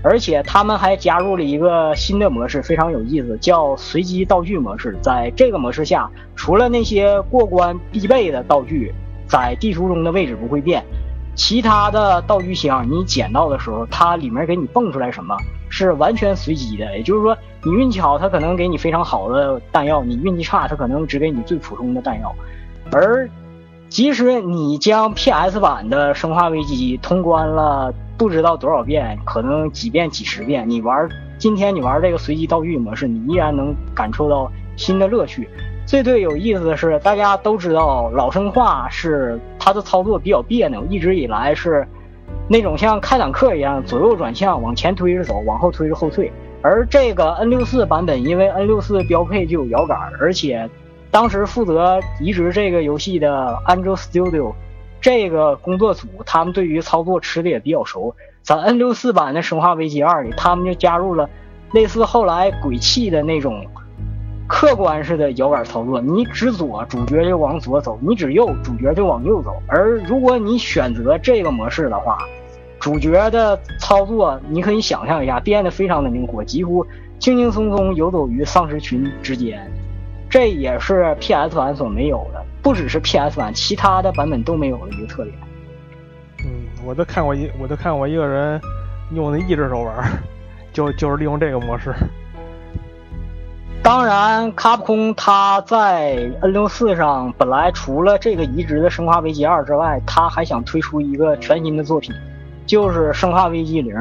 [0.01, 4.97] 而且他们还加入了一个新的模式，非常有意思，叫随机道具模式。
[5.03, 8.95] 在这个模式下，除了那些过关必备的道具，
[9.27, 10.85] 在地图中的位置不会变，
[11.35, 15.37] 其他的道具箱你捡到的时候，它里面给你蹦出来什么
[15.69, 16.97] 是完全随机的。
[16.97, 22.33] 也就是说，你运气好，它可能给你非常好的弹药；你运气差，它可能只给你最普通的弹药。
[22.93, 23.29] 而
[23.89, 27.93] 即使你将 PS 版的《生化危机》通关了。
[28.19, 30.69] 不知道多少遍，可能几遍、几十遍。
[30.69, 31.09] 你玩
[31.39, 35.49] 今天你玩这个随机道具模式，你依然能感受到新的乐趣。
[35.87, 41.87] 最最有意思的是，大家都知道老生化是它的操作比较别扭，一直以来是
[42.49, 46.31] 那种像开坦克一样左右转向，往前推着走，往后推着后退。
[46.61, 50.69] 而这个 N 六四版本，因为 N 六四标配就有摇杆，而且
[51.13, 54.53] 当时负责移植这个游戏的 Angel Studio。
[55.01, 61.29] 这个工作组他们对于操作吃的也比较熟，在 N 六四版的《生化危机二》里，他们就加入了
[61.73, 63.65] 类似后来鬼泣的那种
[64.49, 66.01] 客观式的摇杆操作。
[66.01, 69.53] 你指左，主角就往左走；你指右，主角就往右走。
[69.69, 72.19] 而如果你选择这个模式的话，
[72.81, 76.87] 主角的操作你可以想象一下，变得非常的灵活，几乎
[77.19, 79.71] 轻轻松松游走于丧尸群之间。
[80.31, 82.45] 这也是 PS 版所没有的。
[82.69, 85.35] 不只是 PS 版，其他的版本都没有的一个特点。
[86.45, 88.61] 嗯，我都看过一，我都看过一个人
[89.15, 90.07] 用的一只手玩，
[90.71, 91.95] 就就是利用这个模式。
[93.83, 102.15] 当然，卡普空他在 N 六四上本来除了这个移植的《生化危机二》之外，他还想推出一个全新的作品，
[102.67, 103.95] 就是《生化危机零》。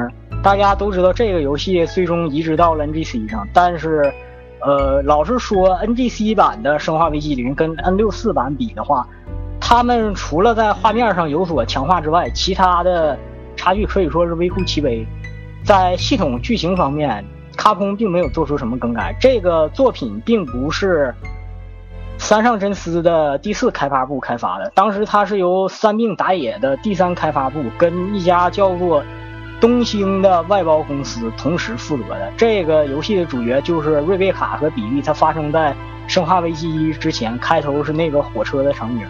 [0.44, 4.14] 大家都知道这个游戏最终移植到了 NGC 上，但是。
[4.60, 9.08] 呃，老实说，NGC 版的《生化危机零》跟 N64 版比的话，
[9.62, 13.18] 他们除了在画面上有所强化之外，其他的
[13.56, 15.06] 差距可以说是微乎其微。
[15.64, 17.24] 在系统剧情方面，
[17.56, 19.16] 卡通并没有做出什么更改。
[19.22, 21.14] 这个作品并不是
[22.18, 29.04] 三上真司的第四开发部开发的，当时它是由三命打野的第三开发部跟一家叫做。
[29.60, 35.02] 东兴的外包公司同时负责的这个游戏的主角就是瑞贝卡和比利。
[35.02, 35.72] 它发生在
[36.08, 39.06] 《生化危机一》之前，开头是那个火车的场景。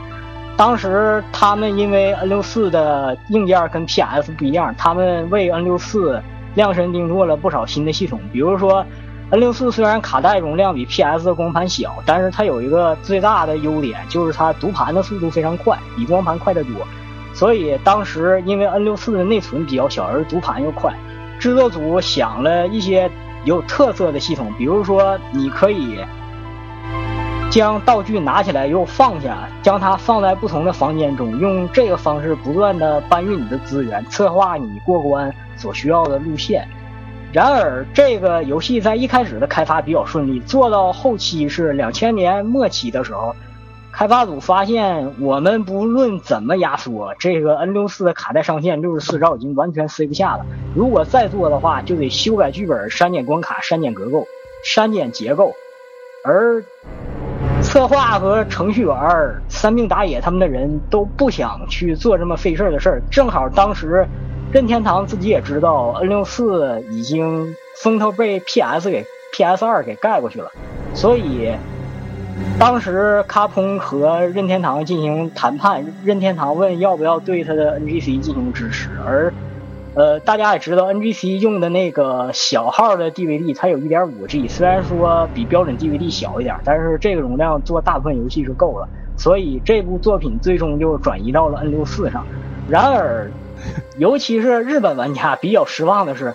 [0.55, 6.21] 当时他们因为 N64 的硬件跟 PS 不一样，他们为 N64
[6.55, 8.19] 量身定做了不少新的系统。
[8.31, 8.83] 比如说
[9.29, 16.73] ，N64 虽然卡带容量比 PS 的光盘小，但是它有一个最大的优点，就是它读盘的速度非常快，比光盘快得多。
[17.37, 20.91] 所以当时因为 N 六四的内存比较小，而读盘又快，
[21.37, 23.07] 制作组想了一些
[23.45, 25.99] 有特色的系统，比如说你可以
[27.51, 36.67] 将道具拿起来又放下，将它放在不同的房间中，用这个方式不断的搬运你的资源，策划你过关所需要的路线。
[37.31, 43.35] 然而，这个游戏在一开始的开发比较顺利，做到后期是两千年末期的时候。
[43.97, 50.45] 开发组发现，我们不论怎么压缩，这个 N 六四的卡带上限六十四兆已经完全塞不下了。
[50.75, 54.27] 如果再做的话，就得修改剧本、删减关卡、删减格构、
[54.63, 55.51] 删减结构。
[56.23, 56.63] 而
[57.63, 58.95] 策划和程序员
[59.49, 63.01] 三命打野他们的人都不想去做这么费事儿的事儿。
[63.09, 64.07] 正好当时
[64.51, 69.03] 任天堂自己也知道 N 六四已经风头被 PS 给
[69.33, 70.51] PS 二给盖过去了，
[70.93, 71.51] 所以。
[72.59, 79.33] 当时卡通和任天堂进行谈判，任天堂问要不要对他的 NGC 进行支持，而，
[79.93, 88.87] 呃，大家也知道 NGC 用的那个小号的 DVD，它有一点五 G，虽然说比标准 DVD 小一点，但是这个容量做大部分游戏是够了。
[89.17, 92.25] 所以这部作品最终就转移到了 N 六四上。
[92.69, 93.31] 然而，
[93.97, 96.33] 尤其是日本玩家比较失望的是，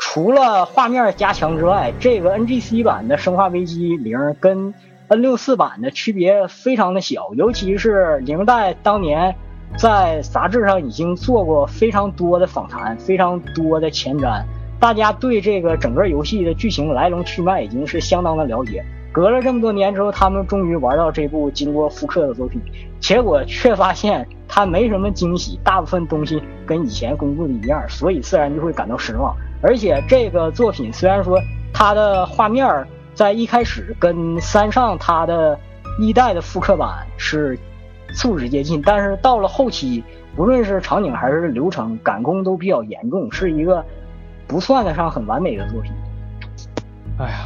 [0.00, 4.74] 除了画面加强之外，这个 NGC 版的《生化危机零》跟
[5.08, 9.36] N 六四版的区别非常的小，尤其是零代当年
[9.76, 14.42] 在杂志上已经做过非常多的访谈，非常多的前瞻，
[14.80, 18.82] 大家对这个整个游戏的剧情来龙去脉已经是相当的了解。
[19.12, 22.60] 隔了这么多年之后，他们终于玩到这部经过复刻的作品，
[22.98, 29.36] 结果却发现它没什么惊喜，大部分东西跟以前公布的一样，所以自然就会感到失望。
[29.60, 31.38] 而且这个作品虽然说
[31.72, 32.66] 它的画面
[33.14, 35.58] 在一开始跟三上它的
[35.98, 37.58] 一代的复刻版是
[38.12, 40.02] 素质接近，但是到了后期，
[40.36, 43.84] 无论是场景还是流程，赶工都比较严重，是一个
[44.46, 45.92] 不算得上很完美的作品。
[47.18, 47.38] 哎呀，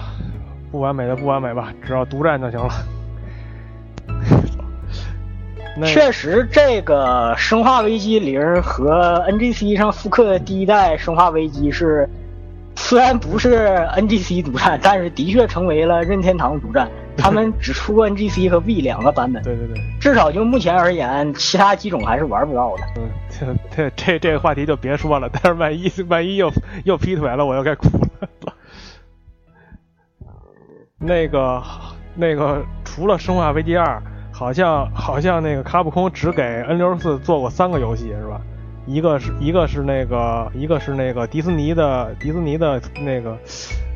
[0.72, 2.72] 不完美的不完美吧，只要独占就行了。
[5.84, 12.08] 确实，这个《生化危机零》和 NGC 上复刻的第一代《生化危机》是，
[12.80, 16.88] 虽然不是 NGC 独占，但是的确成为了任天堂独占。
[17.16, 22.82] 他们 只出过 NGC 和 V 两个版本，对对对，至少就目前而言，其他几种还是玩不到的。
[22.96, 25.28] 嗯，这这这这个话题就别说了。
[25.30, 26.50] 但是万一万一又
[26.84, 27.88] 又劈腿了，我又该哭
[28.20, 28.28] 了。
[30.98, 31.62] 那个
[32.14, 33.96] 那个，除了《生化危机二》，
[34.32, 38.40] 好像好像那个卡普空只给 N 六四做过三个游戏是吧？
[38.88, 43.36] 一个是一个是那个一个是那个迪士尼的迪士尼的那个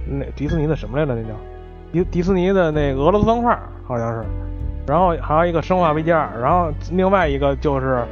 [0.07, 1.15] 那迪士尼的什么来着？
[1.15, 1.35] 那叫
[1.91, 3.59] 迪迪士尼的那个俄罗斯方块
[3.89, 4.25] 好像是，
[4.87, 8.05] 然后还有一个《生化危机二》，然后另外一个就是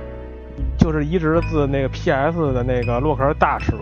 [0.79, 3.79] 就是移植自那个 PS 的那个洛克人大师吧。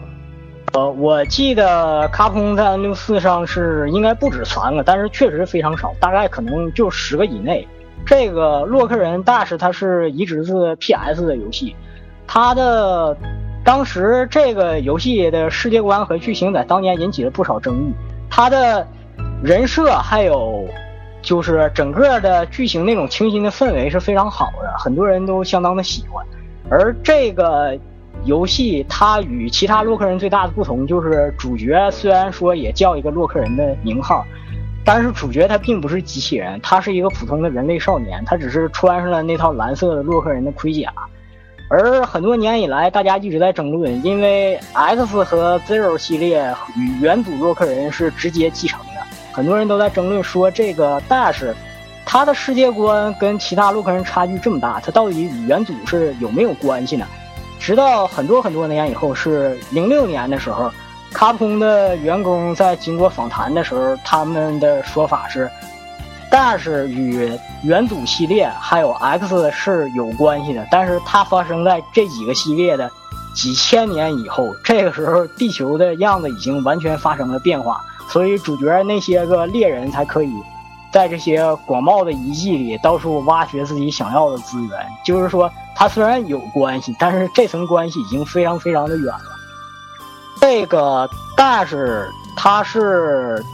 [0.74, 7.66] 呃，我记得卡普空在 N 六四上是应该不止三个，但是确实非常少，大概可能就十个以内。
[8.04, 11.74] 这个洛克人大师它是移植自 PS 的游戏，
[12.28, 13.16] 它的
[13.64, 17.92] 当时这个游戏的世界观和剧情在当年引起了不少争议，
[18.30, 18.86] 它的
[19.42, 20.68] 人设还有
[21.22, 26.24] 就是整个的剧情那种清新的氛围是非常好的，很多人都相当的喜欢。
[26.70, 27.76] 而这个
[28.24, 34.24] 游戏它与其他洛克人最大的不同就是主角虽然说也叫一个洛克人的名号。
[34.84, 40.90] 但是主角他并不是机器人，他是一个普通的人类少年，他只是穿上了那套蓝色的洛克人的盔甲。
[41.68, 51.52] 而很多年以来，大家一直在争论，因为 X 和 Zero 系列与元祖洛克人是直接继承的，很多人都在争论说这个 Dash，
[52.06, 57.06] 他的世界观跟其他洛克人差距这么大，他到底与元祖是有没有关系呢？
[57.58, 60.70] 直到很多很多年以后，是零六年的时候。
[61.10, 65.50] 卡普空的员工在经过访谈的时候，他们的说法是
[66.30, 67.30] 但是与
[67.62, 72.90] 元祖系列还有 X 是有关系的，但是它发生在这几个系列的
[73.34, 80.32] 几千年以后，这个时候地球的样子已经完全发生了变化，所以主角那些个猎人才可以
[80.92, 84.86] 在这些广袤的遗迹里到处挖掘自己想要的资源。
[85.04, 89.38] 就是说，它虽然有关系，但是这层关系已经非常非常的远了。
[90.40, 91.76] 这个 Dash
[92.36, 93.44] 它是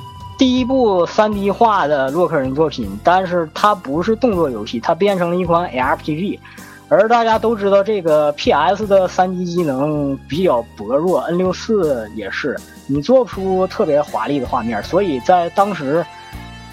[0.44, 6.38] 第一部 3D 化的洛克人作品，但是它不是动作游戏，它变成了一款 ARPG。
[6.90, 14.82] 而大家都知道，这个 PS 的 3D 机能比较薄弱，N64 也是，你做不出特别华丽的画面。
[14.82, 16.04] 所以在当时，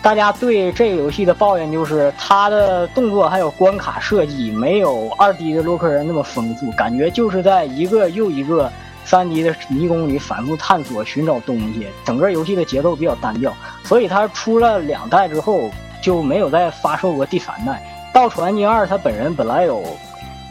[0.01, 8.69] 大家对这个游戏的抱怨就是它的动作还有关卡设计没有 2D 的洛克人那么丰富，感觉就是在一个又一个。
[9.11, 15.69] 三 D 的迷宫里反复探索寻找东西，整个游戏的节奏比较单调，所以它出了两代之后
[16.01, 17.83] 就没有再发售过第三代。
[18.13, 19.83] 道传经二它本人本来有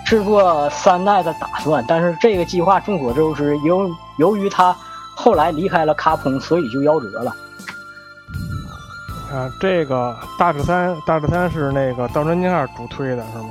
[0.04, 4.76] 制作三代的打算，但是这个计划众所周知，由由于他
[5.14, 7.34] 后来离开了卡普空，所以就夭折了。
[9.32, 13.48] 啊，这个大智三，大智三是那个道传经二主推的是吗？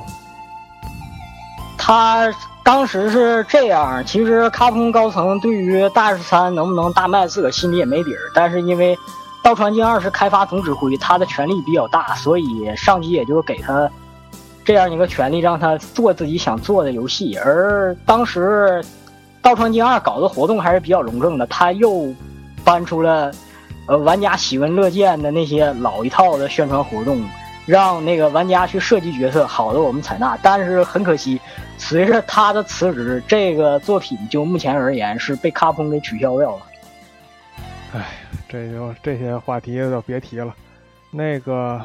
[1.89, 2.31] 他。
[2.61, 8.95] 当时是这样，其实卡普空高层对于大十三能不能大卖自个心里也没底儿，但是因为
[9.41, 12.45] 道传经二是开发总指挥，他的权力比较大，所以
[12.75, 13.89] 上级也就给他
[14.63, 17.35] 这样一个权利，让他做自己想做的游戏。
[17.43, 18.83] 而当时
[19.41, 22.13] 道传经二搞的活动还是比较隆重的，他又
[22.63, 23.31] 搬出了
[23.87, 27.19] 呃玩家喜闻乐见的那些老一套的宣传活动。
[27.65, 31.39] 让那个玩家去设计角色，好的我们采纳，但是很可惜，
[31.79, 36.61] 随着他的辞职，这个作品就目前而言是被卡普空给取消掉了。
[37.95, 38.05] 哎，
[38.47, 40.53] 这就这些话题就别提了。
[41.09, 41.81] 那个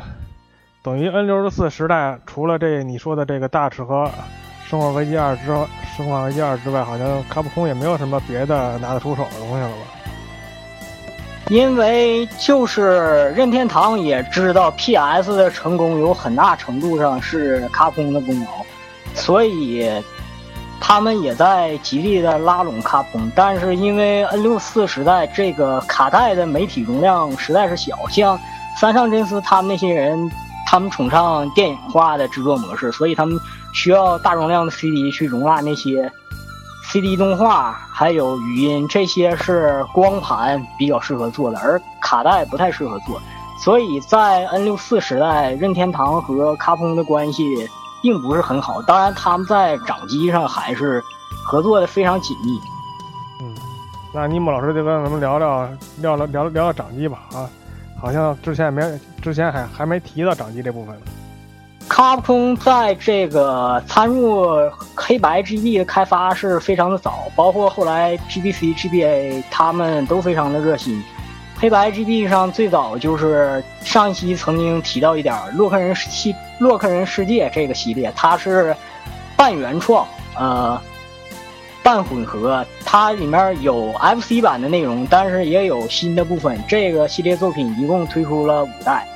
[0.82, 4.10] 等于 N 六十四时代除了这你说的这个大尺和
[4.68, 5.46] 生化危机二之
[5.96, 9.76] 生化危机二之外，好像卡普空也没有什么别的拿得出手的东西了吧？
[11.48, 18.46] 因为就是任天堂也知道 PS 的成功有很大程度上是卡普空的功劳，
[19.24, 19.90] 所以
[20.78, 23.32] 他们也在极力的拉拢卡普空。
[23.34, 28.38] 但是因为 N 六四时代这个卡带的媒体容量实在是小，像
[28.78, 30.30] 三上真司他们那些人，
[30.66, 33.40] 他们崇尚电影化的制作模式，所以他们
[33.72, 36.12] 需要大容量的 CD 去容纳那些。
[36.92, 43.18] CD 动画还有语音，这些是光盘比较适合做的，而卡带不太适合做。
[43.64, 47.42] 所以在 N64 时代，任天堂和卡普空的关系
[48.04, 48.82] 并不是很好。
[48.82, 51.02] 当然，他们在掌机上还是
[51.42, 52.60] 合作的非常紧密。
[53.40, 53.54] 嗯，
[54.12, 55.66] 那尼莫老师就跟咱们聊聊
[56.02, 57.48] 聊聊聊聊掌机吧啊，
[57.98, 58.82] 好像之前没
[59.22, 60.94] 之前还还没提到掌机这部分。
[61.88, 64.48] 卡普空在这个参入
[64.94, 71.02] 黑白 GB 的开发是非常的早，包括后来 PBC、GBA 他们都非常的热心。
[71.64, 78.76] 黑白 GB 上最早就是上一期曾经提到一点洛克人系洛克人世界这个系列，它是
[79.34, 80.78] 半原创，呃，
[81.82, 86.62] 半混合，它里面有 FC 版的内容，但是也有新的部分。
[86.68, 89.08] 这个系列作品一共推出了五代。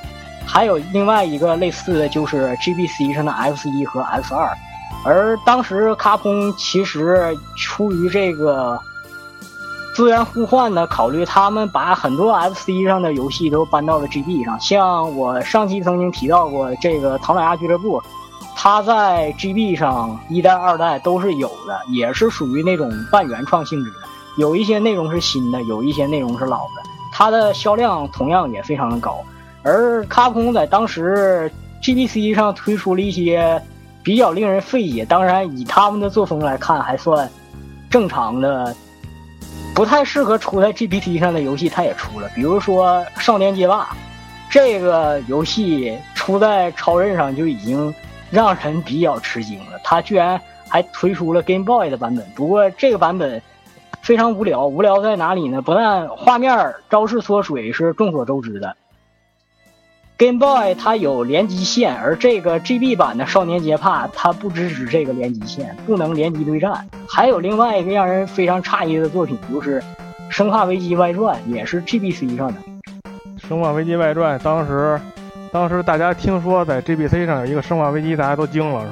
[0.43, 4.57] 还有另外一个类似的就是 GBC 上的 X 一和 X 二，
[5.05, 8.81] 而当时卡通其实出于这个
[9.95, 14.57] 资源互换的考虑，他们把很多 FC 上的游戏都搬到了 GB 上。
[14.59, 17.99] 像我上期曾经提到过这个《唐老鸭俱乐部》，
[18.55, 23.97] 它在 GB 上一代、二代都是有的，也是属于那种半原创性质的。
[24.37, 29.17] 有一些内容是新的，有一些内容是老的，它的销量同样也非常的高。
[29.63, 31.51] 而卡普空在当时
[31.81, 33.61] GBC 上推出了一些
[34.01, 37.29] 比较令人费解，当然以他们的作风来看还算
[37.89, 38.73] 正常的，
[39.75, 42.29] 不太适合出在 GPT 上的游戏，它也出了。
[42.35, 43.83] 比如说《少年街霸》
[44.49, 47.93] 这个游戏出在超任上就已经
[48.29, 52.25] 让人比较吃惊了，它居然还推出了 Game Boy 的版本。
[52.35, 53.41] 不过这个版本
[54.01, 55.61] 非常无聊，无聊在哪里呢？
[55.61, 58.75] 不但画面招式缩水是众所周知的。
[60.19, 66.85] Game Boy 它有联机线，而这个 GB 版的《少年街霸》它不支持这个联机线，不能联机对战。
[67.07, 69.79] 还有另外一个让人非常诧异的作品，就是
[70.29, 72.55] 《生化危机外传》，也是 GBC 上的。
[73.47, 74.99] 《生化危机外传》当时，
[75.53, 78.85] 当时大家听说在 GBC 上有一个《生化危机》，大家都惊了，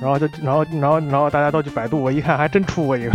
[0.00, 3.12] 然后就然后然后然后大家都去百度，我一看还真出过一个。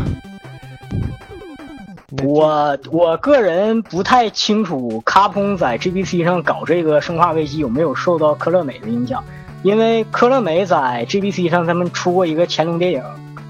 [2.22, 9.23] 我我个人不太清楚卡普空在 GBC 上搞这个《生化危机》有没有受到科乐美的影响，
[9.64, 13.03] 因为科乐美在 GBC 上他们出过一个乾隆电影，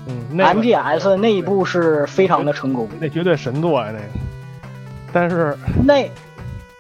[0.08, 4.06] 嗯，MGS 那一部是非常的成功，那绝对神作啊那个。
[5.12, 6.10] 但是那，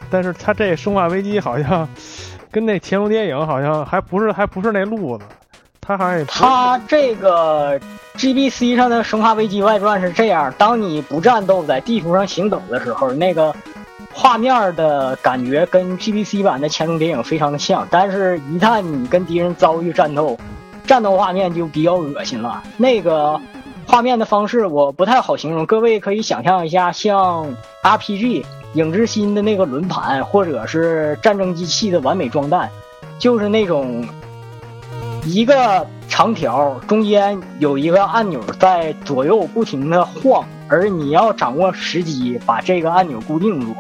[0.09, 1.87] 但是他这《生化危机》好像
[2.49, 5.25] 跟那乾隆电影好像还不是还不是那路子。
[5.85, 7.79] 他好像也他这个
[8.15, 13.53] GBC 上的《生化危机外传》是这样：当你不战斗，在地图上行走的时候，那个
[14.13, 17.87] 画面的感觉跟 GBC 版的乾隆电影非常的像。
[17.91, 20.37] 但是，一旦你跟敌人遭遇战斗，
[20.85, 22.63] 战斗画面就比较恶心了。
[22.77, 23.39] 那个
[23.85, 27.45] 画面的方式我不太好形容，各位可以想象一下，像
[27.81, 28.43] RPG
[28.75, 32.69] 《影之心》的那个轮盘，或者是战争机器的完美装弹，
[33.19, 34.07] 就是那种。
[35.25, 43.73] 一个长条中间有一个按钮在左右不停的晃，而你要掌握时机把这个按钮固定住，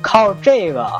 [0.00, 0.90] 靠这个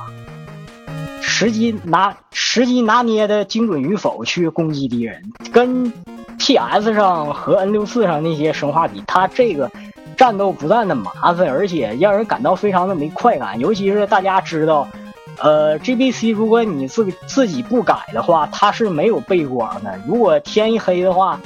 [1.21, 5.93] 时机拿时机拿捏的精准与否去攻击敌人，跟
[6.39, 9.69] PS 上和 N 六四上那些生化比，它这个
[10.17, 14.87] 战斗不但的麻烦，而且让人感到非常的没快感，尤其是大家知道。
[15.39, 19.99] 呃，GBC 如果你自自己不改的话，它是没有背光的。
[20.07, 21.41] 如果天一黑的话，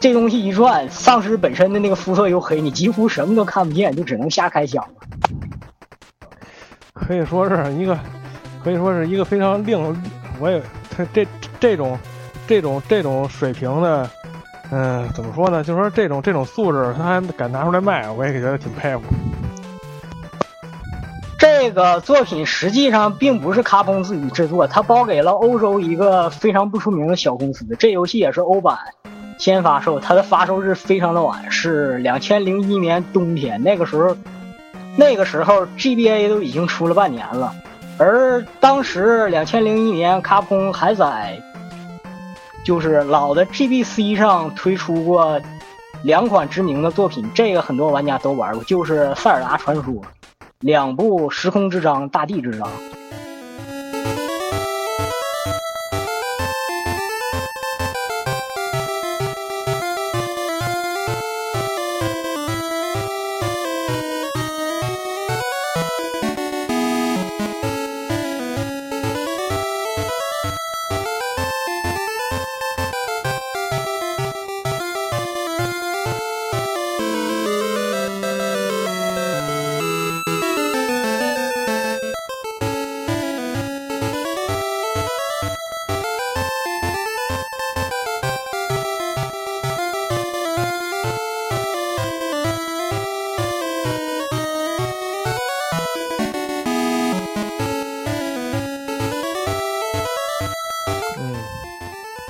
[0.00, 4.94] 这东西一转，丧尸本身的那个肤色又黑，你几乎什么都看不见，就只能瞎开枪了。
[6.94, 7.98] 可以说是一个，
[8.64, 9.78] 可以说是一个非常令
[10.40, 10.60] 我也
[10.90, 11.26] 他这
[11.60, 11.98] 这种
[12.46, 14.10] 这种这种水平的，
[14.70, 15.62] 嗯，怎么说呢？
[15.62, 19.02] 就说这种这种素质，他还敢拿出来卖，我也觉得挺佩服。
[21.42, 27.66] 这个作品实际上并不是卡普空自己制作，他包给了欧洲一个非常不出名的小公司。
[27.80, 28.78] 这游戏也是欧版
[29.38, 33.60] 先发售，它的发售日非常的晚，是两千零一年冬天。
[33.60, 34.16] 那个时候，
[34.96, 37.52] 那个时候 GBA 都已经出了半年了。
[37.98, 41.42] 而当时两千零一年，卡普空还在
[42.64, 45.40] 就是老的 GBC 上推出过
[46.04, 49.82] 两款知名的作品，这个很多玩家都玩过，就是《塞尔达传说》
[50.62, 52.68] 两部《时空之章》《大地之章》。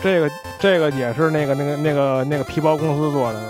[0.02, 3.40] 这个这个也是那个那个那个那个皮包公司做的？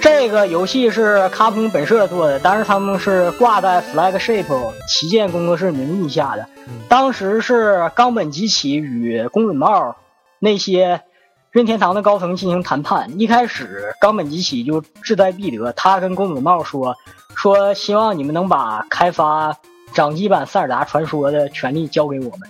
[0.00, 4.46] 这个游戏是卡普空本社做的，但是他们是挂在 Flagship
[4.88, 6.46] 旗舰工作室名义下的。
[6.88, 9.96] 当时是冈本吉起与宫本茂
[10.38, 11.02] 那些
[11.50, 13.20] 任天堂的高层进行谈判。
[13.20, 16.94] 一开始，冈本吉起就志在必得，他跟宫本茂说
[17.34, 19.56] ：“说希望你们能把开发
[19.92, 22.48] 掌机版《塞尔达传说》的权利交给我们。”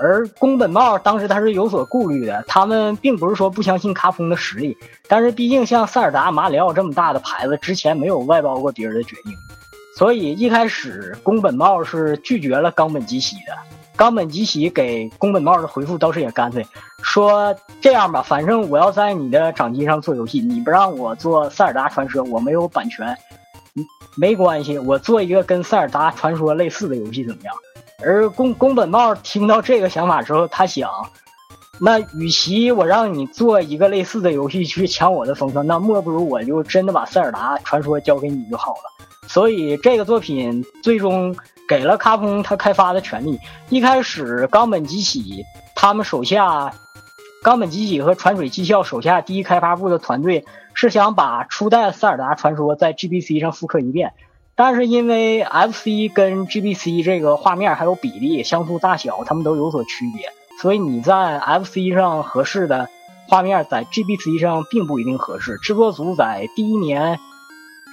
[0.00, 9.36] 而宫本茂当时他是有所顾虑的，他们并不是说不相信卡普空的实力，但是毕竟像塞尔达、马里奥这么大的牌子，之前没有外包过别人的决定，
[9.96, 13.52] 所以一开始宫本茂是拒绝了冈本吉喜的。
[13.96, 16.66] 冈本吉喜给宫本茂的回复倒是也干脆，
[17.02, 23.14] 说这样吧，反正我要在你的掌机上做游戏，你不让我做塞尔达传说，我没有版权，
[24.16, 27.54] 没关系，我做一个跟塞尔达传说类似的游戏怎么样？
[28.02, 30.90] 而宫宫本茂听到这个想法之后，他想，
[31.78, 39.06] 那与其我让你做一个类似的游戏去抢我的风头，那莫不如我就真的把塞尔达传说交给你就好了。
[39.28, 41.36] 所以这个作品最终
[41.68, 43.38] 给了卡普空他开发的权利。
[43.68, 45.44] 一开始冈本吉喜
[45.74, 46.72] 他们手下，
[47.42, 50.44] 冈本吉喜和传水技校手下第一开发部的团队
[50.74, 54.12] 是想把初代塞尔达传说在 GBC 上复刻一遍。
[54.54, 60.30] 但是因为 FC 跟 GBC 这个画面还有比例、像素大小，它们都有所区别，
[60.60, 62.90] 所以你在 FC 上合适的
[63.26, 65.56] 画面，在 GBC 上并不一定合适。
[65.56, 67.18] 制作组在第一年，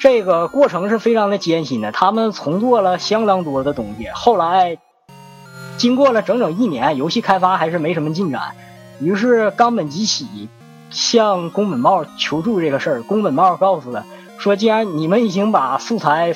[0.02, 4.10] 这个过程是非常的艰辛的，他们重做了相当多的东西。
[4.14, 4.78] 后来
[5.78, 8.42] 经过了整整一年，游戏开发还是没什么进展。
[9.00, 10.50] 于是冈本吉喜
[10.90, 14.04] 向宫本茂求助这个事儿，宫本茂告诉他
[14.38, 16.36] 说：“既然你们已经把素材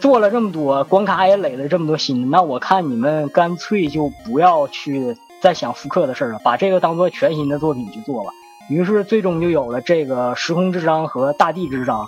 [0.00, 8.30] 做了这么多，关卡也垒了这么多新，那我看你们干脆就不要去再想复刻的事儿了，把这个当做全新的作品去做吧。”
[8.70, 12.04] 于是最终就有了这个《时空之章》和《大地之章》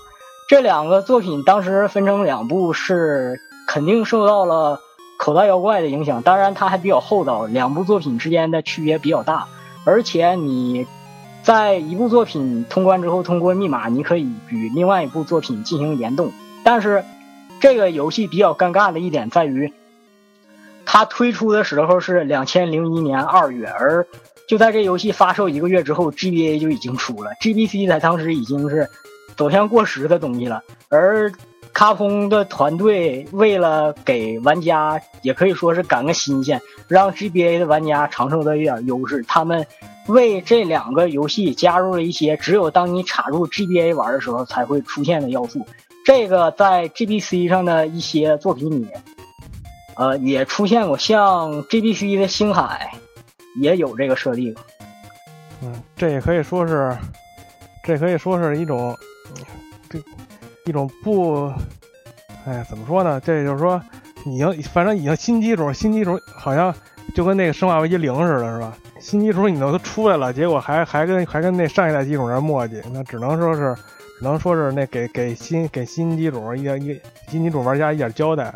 [0.49, 4.81] 这两个作品，当时分成两部，是肯定受到了。
[5.25, 9.47] 口袋妖怪的影响，当然它还比较厚道，两部作品之间的区别比较大，
[9.87, 10.87] 而且你
[11.43, 16.31] 在一部作品通关之后，通过密码你可以与另外一部作品进行联动。
[16.63, 17.07] 但是
[17.59, 19.73] 这个游戏比较尴尬的一点在于，
[20.85, 24.07] 它推出的时候是两千零一年二月，而
[24.47, 28.91] 就在这游戏发售一个月之后，GBA 就已经出了，GBC 在当时已经是
[29.39, 31.33] 走向过时的东西了，而。
[31.75, 39.67] 卡普空的团队为了给玩家，也可以说是赶个新鲜，让 GBA 的玩家尝受到一点优势，他们
[40.07, 45.67] 为这两个游戏加入了一些只有当你插入 GBA 玩的时候才会出现的要素。
[46.07, 48.87] 这个在 GBC 上的一些作品里，
[49.97, 52.93] 呃，也出现过，像 GBC 的星海
[53.57, 54.55] 也有这个设定。
[55.63, 56.97] 嗯，这也可以说是，
[57.83, 58.97] 这可以说是一种，
[60.65, 61.53] 一种不，
[62.47, 63.21] 哎，怎么说呢？
[63.21, 63.81] 这就是说，
[64.25, 66.75] 已经反正已经新机主，新机主好像
[67.15, 68.73] 就跟那个《生化危机零》似的，是吧？
[68.99, 73.75] 新机主你都出来了，结果还还跟还跟那上一代机主那磨叽，那只能说是，
[74.19, 78.55] 只能说是那给给新给新机主一点一新机主玩家一点交代。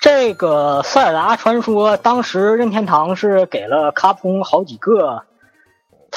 [0.00, 5.20] 这个《塞尔达传说》当时任天堂是给了卡普空好几个。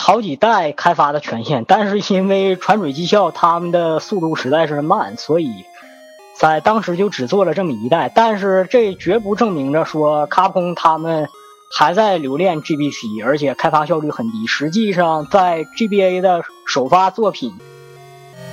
[0.01, 5.65] 好几代开发的权限，但是因为传水技校他们的速度实在是慢，所以
[6.38, 8.09] 在当时就只做了这么一代。
[8.15, 11.27] 但是这绝不证明着说卡普空他们
[11.69, 14.47] 还在留恋 GBC，而且开发效率很低。
[14.47, 17.53] 实际上，在 GBA 的首发作品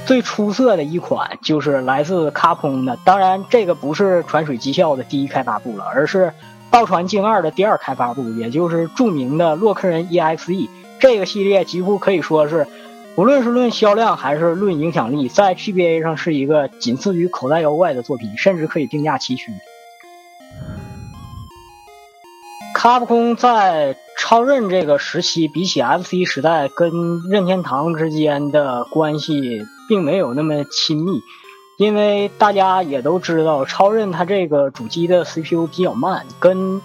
[0.04, 6.32] 最出色的一款就是来自卡普的，当然这个不是传水技校的第一开发部了，而是
[6.72, 10.68] 道传经二的第二开发部，也就是著名的洛克人 EXE。
[10.98, 12.66] 这个系列几乎可以说是，
[13.16, 19.52] 无论是论销量还是论影响力，在 GBA 上是一个仅次于口袋妖怪的作品，甚至可以定价崎岖。
[22.74, 31.20] 卡普空在超任这个时期，比起 FC 时代跟任天堂之间的关系并没有那么亲密，
[31.78, 36.80] 因为大家也都知道，超任它这个主机的 CPU 比较慢，跟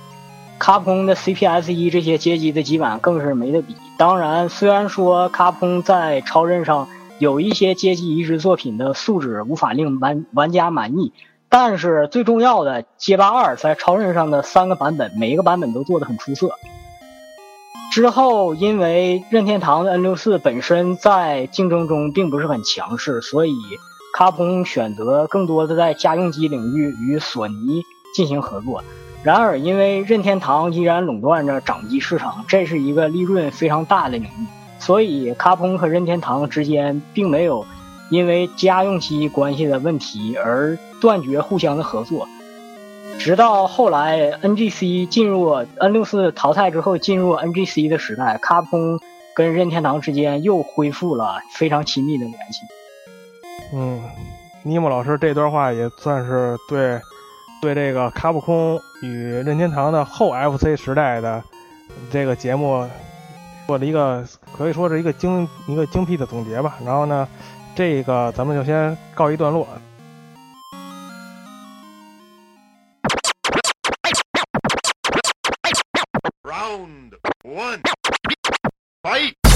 [0.62, 3.76] 卡普空的 CPS 一这些街机的基板更是没得比。
[3.98, 11.14] 当然，虽然说卡普空在超任上有一些街机移植作品的素质无法令玩玩家满意。
[11.50, 16.52] 但是最重要的，街霸二在超任上的三个版本，每一个版本都做得很出色。
[17.92, 23.56] 之后，因为任天堂的 N 六四本身在竞争中并不是很强势，所以
[24.16, 27.82] 卡普空选择更多的在家用机领域与索尼
[28.16, 28.84] 进行合作。
[29.24, 34.48] 然而，因为任天堂依然垄断着掌机市场，这是一个利润非常大的领域，
[34.80, 37.66] 所以卡普空和任天堂之间并没有。
[38.10, 42.28] 因为家用机关系的问题而断绝互相的合作，
[43.18, 49.00] 直到后来 NGC 进入 N 六四淘汰之后，进入 NGC 的时代，卡普空
[49.34, 52.60] 跟任天堂之间又恢复了非常亲密的联系。
[53.74, 54.02] 嗯，
[54.64, 57.00] 尼莫老师这段话也算是对
[57.62, 61.44] 对这个卡普空与任天堂的后 FC 时代的
[62.12, 62.90] 这个节目
[63.68, 64.26] 做了一个
[64.58, 66.78] 可以说是一个精一个精辟的总结吧。
[66.84, 67.28] 然后呢？
[67.74, 69.66] 这个咱们就先告一段落。
[76.44, 77.14] Round
[77.44, 77.82] one,
[79.02, 79.51] fight!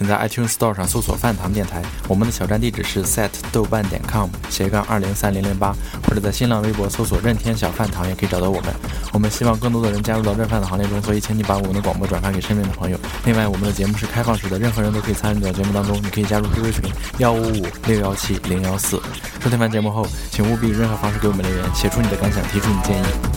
[0.00, 5.74] 请在 iTunes Store 上搜索“饭堂电台”，我们的小站地址是 set 豆瓣点 com 斜杠二零三零零八，
[6.08, 8.72] 或者在新浪微博搜索“任天小饭堂”也可以找到我们。
[9.12, 12.98] 我们希望更多的人加入到任饭的行列中，所以请你把我们的广播转发给身边的朋友。
[13.26, 15.94] 另外，我们的节目是开放式的，任何人都可以参与到节目当中。
[16.02, 18.98] 你可以加入 QQ 群幺五五六幺七零幺四。
[19.44, 23.29] 收听完节目后，请务必以任何方式给我们留言，写出你的感想，提出你建议。